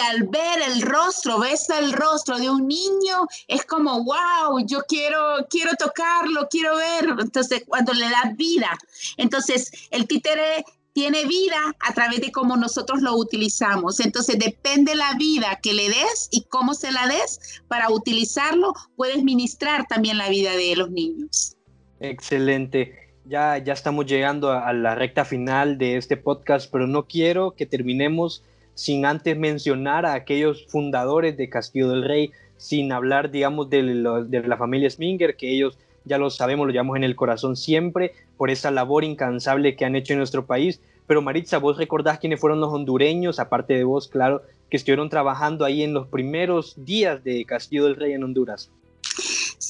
al 0.01 0.23
ver 0.23 0.61
el 0.71 0.81
rostro, 0.81 1.39
ves 1.39 1.69
el 1.69 1.91
rostro 1.91 2.37
de 2.37 2.49
un 2.49 2.65
niño, 2.67 3.27
es 3.47 3.65
como, 3.65 4.05
wow, 4.05 4.65
yo 4.65 4.83
quiero, 4.87 5.45
quiero 5.49 5.73
tocarlo, 5.75 6.47
quiero 6.49 6.77
ver. 6.77 7.13
Entonces, 7.19 7.63
cuando 7.67 7.93
le 7.93 8.09
da 8.09 8.31
vida, 8.35 8.77
entonces 9.17 9.69
el 9.91 10.07
títere 10.07 10.63
tiene 10.95 11.25
vida 11.25 11.57
a 11.81 11.93
través 11.93 12.21
de 12.21 12.31
cómo 12.31 12.55
nosotros 12.55 13.01
lo 13.01 13.17
utilizamos. 13.17 13.99
Entonces, 13.99 14.39
depende 14.39 14.95
la 14.95 15.13
vida 15.19 15.59
que 15.61 15.73
le 15.73 15.89
des 15.89 16.29
y 16.31 16.45
cómo 16.45 16.73
se 16.73 16.89
la 16.89 17.05
des 17.05 17.61
para 17.67 17.89
utilizarlo, 17.89 18.73
puedes 18.95 19.21
ministrar 19.21 19.87
también 19.87 20.17
la 20.17 20.29
vida 20.29 20.55
de 20.55 20.73
los 20.77 20.89
niños. 20.89 21.57
Excelente. 21.99 22.93
Ya, 23.25 23.57
ya 23.57 23.73
estamos 23.73 24.05
llegando 24.05 24.51
a, 24.51 24.71
la 24.71 24.95
recta 24.95 25.25
final 25.25 25.77
de 25.77 25.97
este 25.97 26.15
podcast, 26.15 26.71
pero 26.71 26.87
no 26.87 27.07
quiero 27.07 27.51
que 27.51 27.65
terminemos 27.65 28.41
sin 28.73 29.05
antes 29.05 29.37
mencionar 29.37 30.05
a 30.05 30.13
aquellos 30.13 30.65
fundadores 30.67 31.35
de 31.35 31.49
Castillo 31.49 31.89
del 31.89 32.05
Rey, 32.05 32.31
sin 32.55 32.93
hablar, 32.93 33.31
digamos, 33.31 33.69
de, 33.69 33.83
de 33.83 34.47
la 34.47 34.57
familia 34.57 34.89
Sminger, 34.89 35.35
que 35.35 35.51
ellos 35.51 35.77
ya 36.05 36.17
lo 36.17 36.29
sabemos, 36.29 36.65
lo 36.67 36.71
llevamos 36.71 36.97
en 36.97 37.03
el 37.03 37.15
corazón 37.15 37.55
siempre 37.55 38.13
por 38.37 38.49
esa 38.49 38.71
labor 38.71 39.03
incansable 39.03 39.75
que 39.75 39.85
han 39.85 39.95
hecho 39.95 40.13
en 40.13 40.19
nuestro 40.19 40.45
país. 40.45 40.79
Pero 41.07 41.21
Maritza, 41.21 41.59
vos 41.59 41.77
recordás 41.77 42.19
quiénes 42.19 42.39
fueron 42.39 42.59
los 42.59 42.73
hondureños, 42.73 43.39
aparte 43.39 43.73
de 43.73 43.83
vos, 43.83 44.07
claro, 44.07 44.41
que 44.69 44.77
estuvieron 44.77 45.09
trabajando 45.09 45.65
ahí 45.65 45.83
en 45.83 45.93
los 45.93 46.07
primeros 46.07 46.73
días 46.77 47.23
de 47.23 47.45
Castillo 47.45 47.85
del 47.85 47.95
Rey 47.95 48.13
en 48.13 48.23
Honduras. 48.23 48.71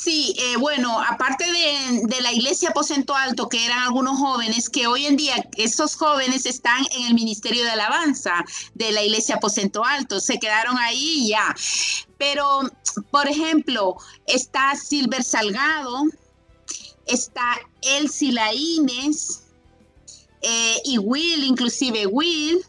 Sí, 0.06 0.36
eh, 0.38 0.58
bueno, 0.58 1.02
aparte 1.02 1.46
de, 1.46 2.22
la 2.22 2.32
iglesia 2.32 2.70
Aposento 2.70 3.16
Alto, 3.16 3.50
que 3.50 3.66
eran 3.66 3.80
algunos 3.80 4.20
jóvenes, 4.20 4.70
que 4.70 4.86
hoy 4.86 5.08
en 5.08 5.18
día 5.18 5.36
esos 5.58 5.96
jóvenes 5.96 6.46
están 6.46 6.86
en 6.92 7.08
el 7.08 7.14
Ministerio 7.16 7.64
de 7.64 7.72
Alabanza 7.72 8.46
de 8.76 8.92
la 8.92 9.04
iglesia 9.04 9.38
Aposento 9.38 9.84
Alto, 9.84 10.20
se 10.20 10.40
quedaron 10.40 10.78
ahí 10.78 11.30
ya. 11.30 11.56
Pero, 12.20 12.62
por 13.10 13.28
ejemplo, 13.28 13.98
está 14.28 14.76
Silver 14.76 15.24
Salgado, 15.24 16.04
está 17.06 17.60
Elsie 17.82 18.32
Laínez 18.32 19.42
eh, 20.42 20.82
y 20.86 20.98
Will, 20.98 21.44
inclusive 21.44 22.08
Will. 22.08 22.66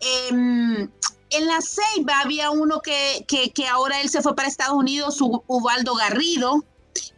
Em, 0.00 0.90
en 1.30 1.46
la 1.46 1.60
Ceiba 1.60 2.20
había 2.20 2.50
uno 2.50 2.80
que, 2.80 3.24
que, 3.26 3.66
ahora 3.66 4.00
él 4.00 4.08
se 4.08 4.22
fue 4.22 4.36
para 4.36 4.48
Estados 4.48 4.76
Unidos, 4.76 5.18
Ubaldo 5.20 5.94
Garrido, 5.94 6.64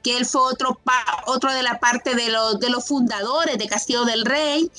que 0.02 0.16
él 0.16 0.24
fue 0.24 0.40
otro, 0.40 0.80
otro 1.26 1.52
de 1.52 1.62
la 1.62 1.78
parte 1.78 2.14
de, 2.14 2.30
los, 2.30 2.58
de 2.58 2.70
los 2.70 2.86
fundadores 2.86 3.58
de 3.58 3.68
Castillo 3.68 4.04
del 4.04 4.24
Rey. 4.24 4.70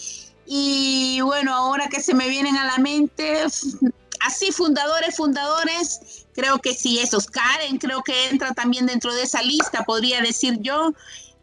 Y 0.45 1.21
bueno, 1.21 1.53
ahora 1.53 1.89
que 1.89 2.01
se 2.01 2.15
me 2.15 2.27
vienen 2.27 2.57
a 2.57 2.65
la 2.65 2.77
mente, 2.79 3.43
así 4.21 4.51
fundadores, 4.51 5.15
fundadores, 5.15 6.25
creo 6.33 6.59
que 6.59 6.73
sí, 6.73 6.99
esos. 6.99 7.27
Karen 7.27 7.77
creo 7.77 8.01
que 8.01 8.29
entra 8.29 8.53
también 8.53 8.85
dentro 8.85 9.13
de 9.13 9.23
esa 9.23 9.41
lista, 9.41 9.83
podría 9.83 10.21
decir 10.21 10.57
yo. 10.61 10.93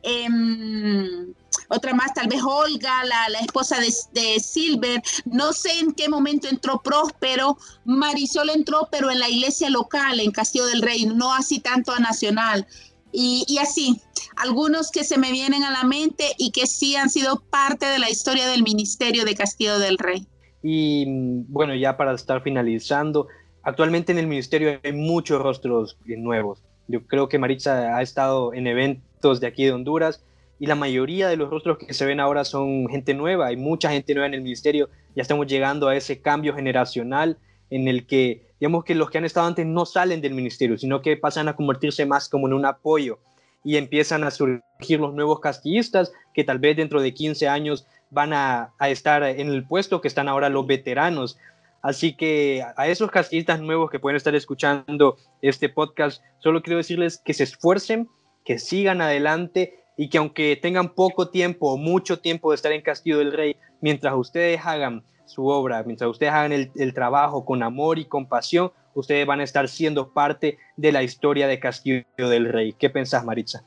Em, 0.09 1.35
otra 1.69 1.93
más, 1.93 2.15
tal 2.15 2.29
vez 2.29 2.41
Olga, 2.41 3.05
la, 3.05 3.41
esposa 3.41 3.77
de, 3.81 4.39
Silver. 4.39 5.03
No 5.25 5.53
sé 5.53 5.81
en 5.81 5.93
qué 5.93 6.09
momento 6.09 6.49
entró 6.49 6.81
Próspero. 6.81 7.59
Marisol 7.85 8.51
entró, 8.51 8.89
pero 8.91 9.11
en 9.11 9.19
la 9.19 9.29
iglesia 9.29 9.69
local, 9.69 10.21
en 10.21 10.31
Castillo 10.31 10.67
del 10.67 10.83
Rey, 10.83 11.07
no 11.07 11.35
así 11.35 11.59
tanto 11.59 11.91
a 11.91 11.99
Nacional. 11.99 12.69
Y, 13.11 13.45
y, 13.49 13.59
así, 13.59 14.01
algunos 14.37 14.93
que 14.93 15.03
se 15.03 15.19
me 15.19 15.33
vienen 15.33 15.65
a 15.65 15.73
la 15.73 15.83
mente 15.83 16.35
y 16.39 16.53
que 16.53 16.69
sí 16.69 16.95
han 16.95 17.11
sido 17.11 17.41
parte 17.41 17.87
de 17.87 17.99
la 17.99 18.09
historia 18.09 18.47
del 18.47 18.63
ministerio 18.63 19.25
de 19.25 19.35
Castillo 19.35 19.81
del 19.81 19.99
Rey. 19.99 20.25
Y 20.63 21.05
bueno, 21.49 21.75
ya 21.75 21.97
para 21.97 22.15
estar 22.15 22.43
finalizando, 22.45 23.27
actualmente 23.63 24.13
en 24.13 24.19
el 24.19 24.29
ministerio 24.29 24.79
hay 24.85 24.93
muchos 24.93 25.43
rostros 25.43 25.97
nuevos. 26.05 26.63
Yo 26.87 27.05
creo 27.07 27.29
que 27.29 27.41
Maritza 27.41 27.97
ha 27.97 28.03
estado 28.03 28.55
en 28.55 28.69
eventos 28.69 29.06
de 29.41 29.47
aquí 29.49 29.65
de 29.65 29.73
Honduras 29.73 30.23
y 30.61 30.67
la 30.67 30.77
mayoría 30.77 31.29
de 31.29 31.37
los 31.37 31.51
rostros 31.51 31.79
que 31.79 31.93
se 31.93 32.07
ven 32.07 32.21
ahora 32.21 32.45
son 32.45 32.89
gente 32.89 33.13
nueva, 33.13 33.49
hay 33.49 33.57
mucha 33.57 33.91
gente 33.91 34.15
nueva 34.15 34.29
en 34.29 34.35
el 34.35 34.43
ministerio, 34.43 34.89
ya 35.17 35.23
estamos 35.23 35.49
llegando 35.49 35.89
a 35.89 35.97
ese 35.97 36.21
cambio 36.21 36.55
generacional 36.55 37.39
en 37.71 37.89
el 37.89 38.07
que, 38.07 38.47
digamos 38.61 38.85
que 38.85 38.95
los 38.95 39.11
que 39.11 39.19
han 39.19 39.25
estado 39.25 39.49
antes 39.49 39.67
no 39.67 39.85
salen 39.85 40.21
del 40.21 40.33
ministerio, 40.33 40.79
sino 40.79 41.03
que 41.03 41.17
pasan 41.17 41.49
a 41.49 41.57
convertirse 41.57 42.07
más 42.07 42.29
como 42.29 42.47
en 42.47 42.53
un 42.53 42.65
apoyo 42.65 43.19
y 43.65 43.77
empiezan 43.79 44.23
a 44.23 44.31
surgir 44.31 45.01
los 45.01 45.13
nuevos 45.13 45.41
castillistas 45.41 46.13
que 46.33 46.45
tal 46.45 46.61
vez 46.61 46.77
dentro 46.77 47.03
de 47.03 47.13
15 47.13 47.49
años 47.49 47.85
van 48.11 48.33
a 48.33 48.73
estar 48.89 49.25
en 49.25 49.49
el 49.49 49.67
puesto 49.67 50.01
que 50.01 50.07
están 50.07 50.29
ahora 50.29 50.49
los 50.49 50.69
veteranos. 50.69 51.37
Así 51.83 52.15
que 52.15 52.65
a 52.77 52.87
esos 52.87 53.11
castillistas 53.11 53.61
nuevos 53.61 53.91
que 53.91 53.99
pueden 53.99 54.17
estar 54.17 54.35
escuchando 54.37 55.17
este 55.43 55.69
podcast, 55.69 56.23
solo 56.39 56.63
quiero 56.63 56.79
decirles 56.79 57.19
que 57.19 57.35
se 57.35 57.43
esfuercen, 57.43 58.09
que 58.47 58.59
sigan 58.59 59.03
adelante 59.03 59.85
y 59.99 60.09
que 60.09 60.19
aunque 60.19 60.57
tengan 60.57 60.95
poco 60.95 61.29
tiempo 61.29 61.73
o 61.73 61.77
mucho 61.77 62.21
tiempo 62.21 62.51
de 62.51 62.55
estar 62.55 62.73
en 62.73 62.81
Castillo 62.81 63.19
del 63.19 63.33
Rey, 63.33 63.57
mientras 63.81 64.15
ustedes 64.15 64.61
hagan 64.65 65.03
su 65.27 65.49
obra, 65.49 65.83
mientras 65.83 66.09
ustedes 66.09 66.33
hagan 66.33 66.53
el, 66.53 66.95
trabajo 66.95 67.45
con 67.45 67.63
amor 67.63 67.99
y 67.99 68.05
compasión, 68.05 68.71
ustedes 68.95 69.27
van 69.27 69.41
a 69.41 69.45
estar 69.45 69.69
siendo 69.69 70.13
parte 70.13 70.59
de 70.77 70.93
la 70.93 71.03
historia 71.03 71.49
de 71.49 71.59
Castillo 71.59 72.05
del 72.17 72.51
Rey. 72.51 72.73
¿Qué 72.73 72.89
pensás, 72.89 73.25
Maritza? 73.25 73.65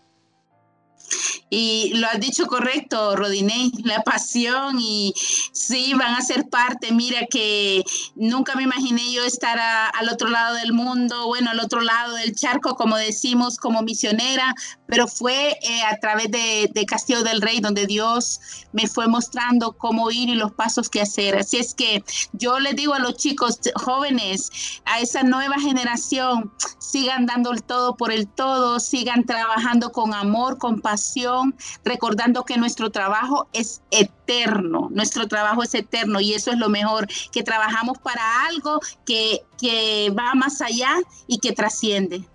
Y 1.50 1.94
lo 1.96 2.08
has 2.08 2.20
dicho 2.20 2.46
correcto, 2.46 3.16
Rodinei, 3.16 3.72
la 3.84 4.02
pasión 4.04 4.78
y 4.80 5.14
sí, 5.52 5.94
van 5.96 6.14
a 6.16 6.22
ser 6.22 6.48
parte. 6.48 6.92
Mira 6.92 7.26
que 7.30 7.84
nunca 8.16 8.56
me 8.56 8.64
imaginé 8.64 9.12
yo 9.12 9.24
estar 9.24 9.58
al 9.60 10.10
otro 10.10 10.30
lado 10.30 10.56
del 10.56 10.74
mundo, 10.74 11.26
bueno, 11.26 11.50
al 11.50 11.60
otro 11.60 11.82
lado 11.82 12.16
del 12.16 12.36
charco, 12.36 12.76
como 12.76 12.98
decimos, 12.98 13.58
como 13.58 13.82
misionera, 13.82 14.54
pero 14.90 15.08
fue 15.08 15.58
eh, 15.62 15.84
a 15.84 15.98
través 16.00 16.32
de, 16.32 16.86
Castillo 16.88 17.24
del 17.24 17.42
Rey 17.42 17.60
donde 17.60 17.86
Dios 17.86 18.40
me 18.72 18.88
fue 18.88 19.08
mostrando 19.08 19.74
cómo 19.74 20.10
ir 20.10 20.30
y 20.30 20.36
los 20.36 20.52
pasos 20.52 20.90
que 20.90 21.02
hacer. 21.02 21.38
Así 21.38 21.58
es 21.58 21.76
que 21.76 22.04
yo 22.34 22.60
les 22.60 22.76
digo 22.76 22.94
a 22.94 23.00
los 23.00 23.16
chicos 23.16 23.60
jóvenes, 23.76 24.82
a 24.86 25.00
esa 25.00 25.22
nueva 25.24 25.60
generación, 25.60 26.52
sigan 26.80 27.28
dando 27.28 27.52
el 27.52 27.62
todo 27.64 27.96
por 27.96 28.12
el 28.12 28.28
todo, 28.28 28.80
sigan 28.80 29.26
trabajando 29.26 29.92
con 29.92 30.14
amor, 30.14 30.58
con 30.58 30.82
pasión 30.82 31.56
recordando 31.86 32.44
que 32.44 32.58
nuestro 32.58 32.90
trabajo 32.90 33.48
es 33.54 33.82
eterno, 33.92 34.88
nuestro 34.92 35.28
trabajo 35.28 35.62
es 35.62 35.76
eterno 35.76 36.20
y 36.20 36.34
eso 36.34 36.52
es 36.52 36.58
lo 36.58 36.70
mejor, 36.70 37.08
que 37.32 37.44
trabajamos 37.44 38.00
para 38.00 38.46
algo 38.46 38.80
que, 39.06 39.44
que 39.60 40.12
va 40.18 40.34
más 40.34 40.62
allá 40.62 40.96
y 41.28 41.38
que 41.38 41.52
trasciende. 41.52 42.26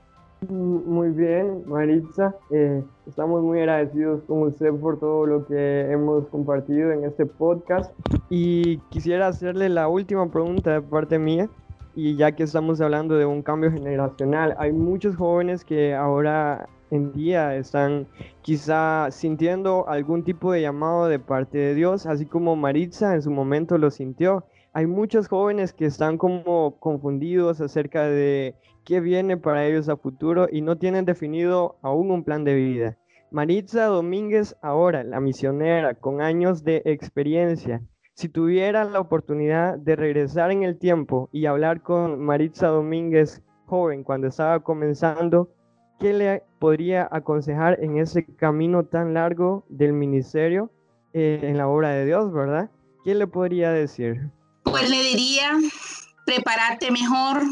Muy 0.50 1.11
bien, 1.11 1.62
Maritza. 1.66 2.35
Eh, 2.50 2.83
estamos 3.07 3.42
muy 3.42 3.61
agradecidos 3.61 4.22
con 4.24 4.42
usted 4.42 4.72
por 4.72 4.98
todo 4.98 5.26
lo 5.26 5.46
que 5.46 5.90
hemos 5.90 6.26
compartido 6.28 6.92
en 6.92 7.04
este 7.04 7.26
podcast. 7.26 7.92
Y 8.30 8.78
quisiera 8.90 9.28
hacerle 9.28 9.68
la 9.68 9.88
última 9.88 10.30
pregunta 10.30 10.72
de 10.72 10.83
parte 10.83 11.18
mía. 11.18 11.48
Y 11.94 12.16
ya 12.16 12.33
que 12.33 12.42
estamos 12.42 12.80
hablando 12.80 13.16
de 13.16 13.24
un 13.24 13.42
cambio 13.42 13.70
generacional, 13.70 14.54
hay 14.59 14.72
muchos 14.72 15.14
jóvenes 15.14 15.64
que 15.64 15.94
ahora 15.94 16.68
en 16.90 17.12
día 17.12 17.54
están 17.54 18.07
quizá 18.42 19.09
sintiendo 19.11 19.88
algún 19.88 20.24
tipo 20.24 20.52
de 20.52 20.62
llamado 20.62 21.07
de 21.07 21.18
parte 21.18 21.59
de 21.59 21.74
Dios, 21.74 22.07
así 22.07 22.26
como 22.26 22.57
Maritza 22.57 23.14
en 23.14 23.22
su 23.22 23.30
momento 23.30 23.78
lo 23.78 23.90
sintió. 23.90 24.44
Hay 24.76 24.88
muchos 24.88 25.28
jóvenes 25.28 25.72
que 25.72 25.84
están 25.87 26.18
como 26.18 26.80
confundidos 26.80 27.60
acerca 27.60 28.08
de 28.08 28.56
qué 28.84 28.98
viene 28.98 29.37
para 29.37 29.64
ellos 29.64 29.88
a 29.88 29.96
futuro 29.96 30.48
y 30.50 30.62
no 30.62 30.78
tienen 30.78 31.04
definido 31.04 31.76
aún 31.80 32.10
un 32.10 32.24
plan 32.24 32.42
de 32.42 32.56
vida. 32.56 32.98
Maritza 33.30 33.84
Domínguez, 33.84 34.56
ahora 34.62 35.04
la 35.04 35.20
misionera 35.20 35.94
con 35.94 36.20
años 36.20 36.64
de 36.64 36.82
experiencia, 36.87 37.82
si 38.14 38.28
tuviera 38.28 38.84
la 38.84 38.98
oportunidad 38.98 39.78
de 39.78 39.94
regresar 39.94 40.50
en 40.50 40.64
el 40.64 40.76
tiempo 40.76 41.28
y 41.30 41.46
hablar 41.46 41.80
con 41.80 42.18
Maritza 42.18 42.66
Domínguez 42.66 43.44
joven 43.66 44.02
cuando 44.02 44.26
estaba 44.26 44.58
comenzando, 44.58 45.50
¿qué 46.00 46.12
le 46.12 46.42
podría 46.58 47.08
aconsejar 47.12 47.78
en 47.80 47.98
ese 47.98 48.24
camino 48.24 48.87
tan 48.87 49.14
largo 49.14 49.64
del 49.68 49.92
ministerio 49.92 50.72
eh, 51.12 51.38
en 51.44 51.58
la 51.58 51.68
obra 51.68 51.90
de 51.90 52.06
Dios, 52.06 52.32
verdad? 52.32 52.72
¿Qué 53.04 53.14
le 53.14 53.28
podría 53.28 53.70
decir? 53.70 54.32
Pues 54.64 54.90
le 54.90 55.03
diría, 55.03 55.53
prepárate 56.27 56.90
mejor, 56.90 57.42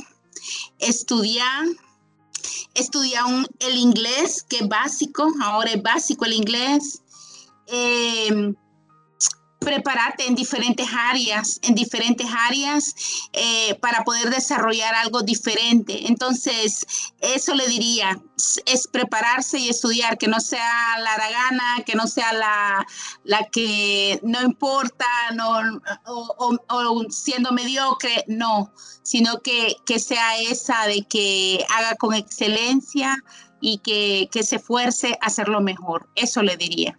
estudiar, 0.78 1.66
estudiar 2.74 3.24
el 3.60 3.76
inglés, 3.76 4.44
que 4.48 4.58
es 4.58 4.68
básico, 4.68 5.32
ahora 5.42 5.70
es 5.70 5.82
básico 5.82 6.24
el 6.24 6.32
inglés. 6.32 7.02
Eh, 7.68 8.54
prepararte 9.62 10.26
en 10.26 10.34
diferentes 10.34 10.86
áreas, 10.92 11.58
en 11.62 11.74
diferentes 11.74 12.26
áreas 12.48 12.94
eh, 13.32 13.74
para 13.80 14.04
poder 14.04 14.30
desarrollar 14.30 14.94
algo 14.94 15.22
diferente. 15.22 16.06
Entonces, 16.08 16.86
eso 17.20 17.54
le 17.54 17.66
diría, 17.68 18.20
es 18.66 18.88
prepararse 18.88 19.58
y 19.58 19.68
estudiar, 19.68 20.18
que 20.18 20.28
no 20.28 20.40
sea 20.40 20.98
la 20.98 21.14
aragana, 21.14 21.82
que 21.86 21.94
no 21.94 22.06
sea 22.06 22.32
la, 22.32 22.86
la 23.24 23.44
que 23.48 24.20
no 24.22 24.42
importa, 24.42 25.06
no, 25.34 25.80
o, 26.06 27.04
siendo 27.10 27.52
mediocre, 27.52 28.24
no, 28.28 28.72
sino 29.02 29.40
que, 29.40 29.76
que 29.86 29.98
sea 29.98 30.38
esa 30.38 30.86
de 30.86 31.02
que 31.04 31.64
haga 31.70 31.94
con 31.96 32.14
excelencia 32.14 33.16
y 33.60 33.78
que, 33.78 34.28
que 34.32 34.42
se 34.42 34.56
esfuerce 34.56 35.18
a 35.20 35.26
hacerlo 35.26 35.60
mejor. 35.60 36.08
Eso 36.14 36.42
le 36.42 36.56
diría. 36.56 36.98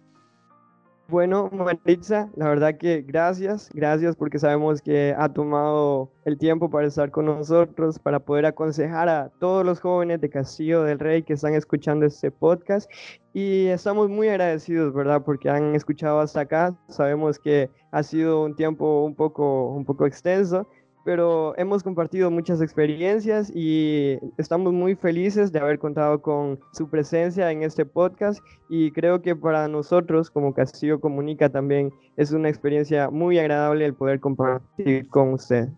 Bueno, 1.06 1.50
Maritza, 1.52 2.30
la 2.34 2.48
verdad 2.48 2.78
que 2.78 3.02
gracias, 3.02 3.68
gracias 3.74 4.16
porque 4.16 4.38
sabemos 4.38 4.80
que 4.80 5.14
ha 5.18 5.28
tomado 5.28 6.10
el 6.24 6.38
tiempo 6.38 6.70
para 6.70 6.86
estar 6.86 7.10
con 7.10 7.26
nosotros, 7.26 7.98
para 7.98 8.20
poder 8.20 8.46
aconsejar 8.46 9.10
a 9.10 9.28
todos 9.38 9.66
los 9.66 9.80
jóvenes 9.80 10.22
de 10.22 10.30
Castillo 10.30 10.82
del 10.82 10.98
Rey 10.98 11.22
que 11.22 11.34
están 11.34 11.52
escuchando 11.52 12.06
este 12.06 12.30
podcast. 12.30 12.90
Y 13.34 13.66
estamos 13.66 14.08
muy 14.08 14.28
agradecidos, 14.28 14.94
¿verdad? 14.94 15.22
Porque 15.22 15.50
han 15.50 15.74
escuchado 15.74 16.20
hasta 16.20 16.40
acá. 16.40 16.74
Sabemos 16.88 17.38
que 17.38 17.68
ha 17.90 18.02
sido 18.02 18.42
un 18.42 18.56
tiempo 18.56 19.04
un 19.04 19.14
poco, 19.14 19.68
un 19.72 19.84
poco 19.84 20.06
extenso, 20.06 20.66
pero 21.04 21.54
hemos 21.58 21.82
compartido 21.82 22.30
muchas 22.30 22.60
experiencias 22.62 23.50
y 23.54 24.18
estamos 24.38 24.72
muy 24.72 24.94
felices 24.94 25.52
de 25.52 25.60
haber 25.60 25.78
contado 25.78 26.22
con 26.22 26.58
su 26.72 26.88
presencia 26.88 27.50
en 27.50 27.62
este 27.62 27.84
podcast 27.84 28.42
y 28.68 28.90
creo 28.92 29.22
que 29.22 29.36
para 29.36 29.68
nosotros 29.68 30.30
como 30.30 30.54
Castillo 30.54 31.00
Comunica 31.00 31.48
también 31.50 31.92
es 32.16 32.32
una 32.32 32.48
experiencia 32.48 33.10
muy 33.10 33.38
agradable 33.38 33.84
el 33.84 33.94
poder 33.94 34.20
compartir 34.20 35.08
con 35.08 35.34
usted. 35.34 35.68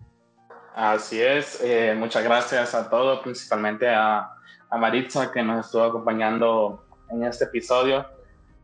Así 0.75 1.21
es, 1.21 1.61
eh, 1.65 1.95
muchas 1.99 2.23
gracias 2.23 2.75
a 2.75 2.89
todos, 2.89 3.21
principalmente 3.21 3.89
a, 3.89 4.31
a 4.71 4.79
Maritza 4.79 5.33
que 5.33 5.43
nos 5.43 5.67
estuvo 5.67 5.83
acompañando 5.83 6.85
en 7.11 7.25
este 7.25 7.45
episodio. 7.45 8.05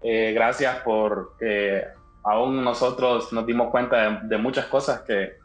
Eh, 0.02 0.32
gracias 0.34 0.76
por 0.80 1.36
que 1.38 1.84
aún 2.24 2.62
nosotros 2.62 3.32
nos 3.32 3.46
dimos 3.46 3.70
cuenta 3.70 4.20
de, 4.22 4.38
muchas 4.38 4.66
cosas 4.66 5.02
que, 5.02 5.41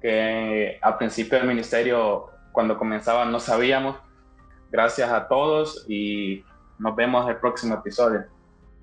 que 0.00 0.78
al 0.80 0.96
principio 0.96 1.38
del 1.38 1.48
ministerio, 1.48 2.26
cuando 2.52 2.78
comenzaba, 2.78 3.24
no 3.24 3.40
sabíamos. 3.40 3.96
Gracias 4.70 5.10
a 5.10 5.28
todos 5.28 5.84
y 5.88 6.44
nos 6.78 6.94
vemos 6.94 7.28
el 7.28 7.36
próximo 7.36 7.74
episodio. 7.74 8.24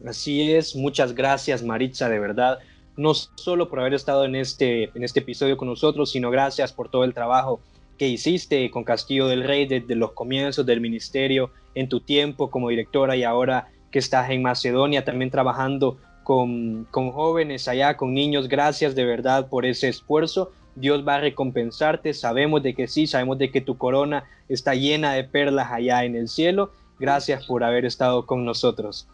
Así 0.05 0.51
es, 0.53 0.75
muchas 0.75 1.13
gracias 1.13 1.63
Maritza, 1.63 2.09
de 2.09 2.19
verdad, 2.19 2.59
no 2.97 3.13
solo 3.13 3.69
por 3.69 3.79
haber 3.79 3.93
estado 3.93 4.25
en 4.25 4.35
este, 4.35 4.85
en 4.93 5.03
este 5.03 5.21
episodio 5.21 5.57
con 5.57 5.67
nosotros, 5.67 6.11
sino 6.11 6.29
gracias 6.31 6.73
por 6.73 6.89
todo 6.89 7.05
el 7.05 7.13
trabajo 7.13 7.61
que 7.97 8.07
hiciste 8.07 8.69
con 8.71 8.83
Castillo 8.83 9.27
del 9.27 9.43
Rey 9.43 9.67
desde 9.67 9.95
los 9.95 10.11
comienzos 10.11 10.65
del 10.65 10.81
ministerio, 10.81 11.51
en 11.75 11.89
tu 11.89 12.01
tiempo 12.01 12.49
como 12.49 12.69
directora 12.69 13.15
y 13.15 13.23
ahora 13.23 13.69
que 13.91 13.99
estás 13.99 14.29
en 14.29 14.41
Macedonia 14.41 15.05
también 15.05 15.31
trabajando 15.31 15.97
con, 16.23 16.85
con 16.91 17.11
jóvenes 17.11 17.67
allá, 17.67 17.95
con 17.95 18.13
niños. 18.13 18.49
Gracias 18.49 18.95
de 18.95 19.05
verdad 19.05 19.47
por 19.47 19.65
ese 19.65 19.87
esfuerzo. 19.87 20.51
Dios 20.75 21.07
va 21.07 21.15
a 21.15 21.21
recompensarte. 21.21 22.13
Sabemos 22.13 22.61
de 22.63 22.75
que 22.75 22.87
sí, 22.87 23.07
sabemos 23.07 23.37
de 23.37 23.51
que 23.51 23.61
tu 23.61 23.77
corona 23.77 24.25
está 24.49 24.75
llena 24.75 25.13
de 25.13 25.23
perlas 25.23 25.71
allá 25.71 26.03
en 26.03 26.15
el 26.15 26.27
cielo. 26.27 26.71
Gracias 26.99 27.45
por 27.45 27.63
haber 27.63 27.85
estado 27.85 28.25
con 28.25 28.45
nosotros. 28.45 29.07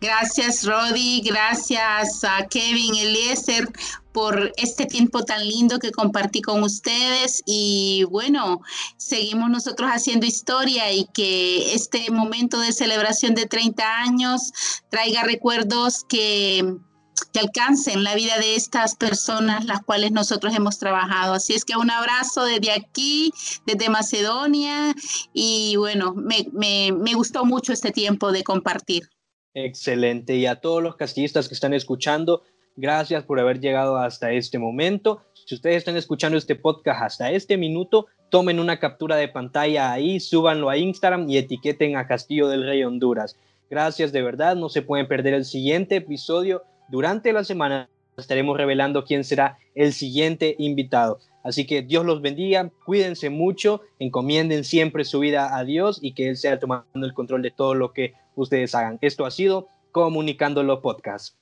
Gracias, 0.00 0.64
Rodi. 0.64 1.20
Gracias 1.20 2.24
a 2.24 2.46
Kevin 2.48 2.96
Eliezer 2.96 3.68
por 4.12 4.50
este 4.56 4.86
tiempo 4.86 5.24
tan 5.24 5.46
lindo 5.46 5.78
que 5.78 5.92
compartí 5.92 6.40
con 6.40 6.62
ustedes. 6.62 7.42
Y 7.44 8.04
bueno, 8.08 8.62
seguimos 8.96 9.50
nosotros 9.50 9.90
haciendo 9.90 10.24
historia 10.24 10.90
y 10.90 11.04
que 11.12 11.74
este 11.74 12.10
momento 12.10 12.60
de 12.60 12.72
celebración 12.72 13.34
de 13.34 13.44
30 13.44 13.98
años 13.98 14.52
traiga 14.88 15.22
recuerdos 15.22 16.02
que 16.08 16.78
que 17.24 17.40
alcancen 17.40 18.04
la 18.04 18.14
vida 18.14 18.38
de 18.38 18.54
estas 18.54 18.96
personas 18.96 19.64
las 19.64 19.82
cuales 19.82 20.12
nosotros 20.12 20.54
hemos 20.54 20.78
trabajado. 20.78 21.34
Así 21.34 21.54
es 21.54 21.64
que 21.64 21.76
un 21.76 21.90
abrazo 21.90 22.44
desde 22.44 22.72
aquí, 22.72 23.32
desde 23.66 23.88
Macedonia, 23.88 24.94
y 25.32 25.76
bueno, 25.76 26.14
me, 26.14 26.46
me, 26.52 26.92
me 26.92 27.14
gustó 27.14 27.44
mucho 27.44 27.72
este 27.72 27.90
tiempo 27.90 28.32
de 28.32 28.42
compartir. 28.42 29.08
Excelente. 29.54 30.36
Y 30.36 30.46
a 30.46 30.60
todos 30.60 30.82
los 30.82 30.96
castillistas 30.96 31.48
que 31.48 31.54
están 31.54 31.74
escuchando, 31.74 32.42
gracias 32.76 33.24
por 33.24 33.40
haber 33.40 33.60
llegado 33.60 33.96
hasta 33.96 34.32
este 34.32 34.58
momento. 34.58 35.22
Si 35.46 35.54
ustedes 35.54 35.78
están 35.78 35.96
escuchando 35.96 36.38
este 36.38 36.54
podcast 36.54 37.02
hasta 37.02 37.30
este 37.32 37.56
minuto, 37.56 38.06
tomen 38.30 38.60
una 38.60 38.78
captura 38.78 39.16
de 39.16 39.28
pantalla 39.28 39.90
ahí, 39.90 40.20
súbanlo 40.20 40.70
a 40.70 40.76
Instagram 40.76 41.28
y 41.28 41.38
etiqueten 41.38 41.96
a 41.96 42.06
Castillo 42.06 42.48
del 42.48 42.64
Rey 42.64 42.84
Honduras. 42.84 43.36
Gracias 43.68 44.12
de 44.12 44.22
verdad, 44.22 44.56
no 44.56 44.68
se 44.68 44.82
pueden 44.82 45.08
perder 45.08 45.34
el 45.34 45.44
siguiente 45.44 45.96
episodio. 45.96 46.62
Durante 46.90 47.32
la 47.32 47.44
semana 47.44 47.88
estaremos 48.16 48.56
revelando 48.56 49.04
quién 49.04 49.22
será 49.22 49.58
el 49.76 49.92
siguiente 49.92 50.56
invitado. 50.58 51.20
Así 51.44 51.64
que 51.64 51.82
Dios 51.82 52.04
los 52.04 52.20
bendiga, 52.20 52.68
cuídense 52.84 53.30
mucho, 53.30 53.82
encomienden 54.00 54.64
siempre 54.64 55.04
su 55.04 55.20
vida 55.20 55.56
a 55.56 55.64
Dios 55.64 56.00
y 56.02 56.14
que 56.14 56.28
Él 56.28 56.36
sea 56.36 56.58
tomando 56.58 57.06
el 57.06 57.14
control 57.14 57.42
de 57.42 57.52
todo 57.52 57.74
lo 57.74 57.92
que 57.92 58.14
ustedes 58.34 58.74
hagan. 58.74 58.98
Esto 59.02 59.24
ha 59.24 59.30
sido 59.30 59.68
Comunicándolo 59.92 60.82
Podcast. 60.82 61.39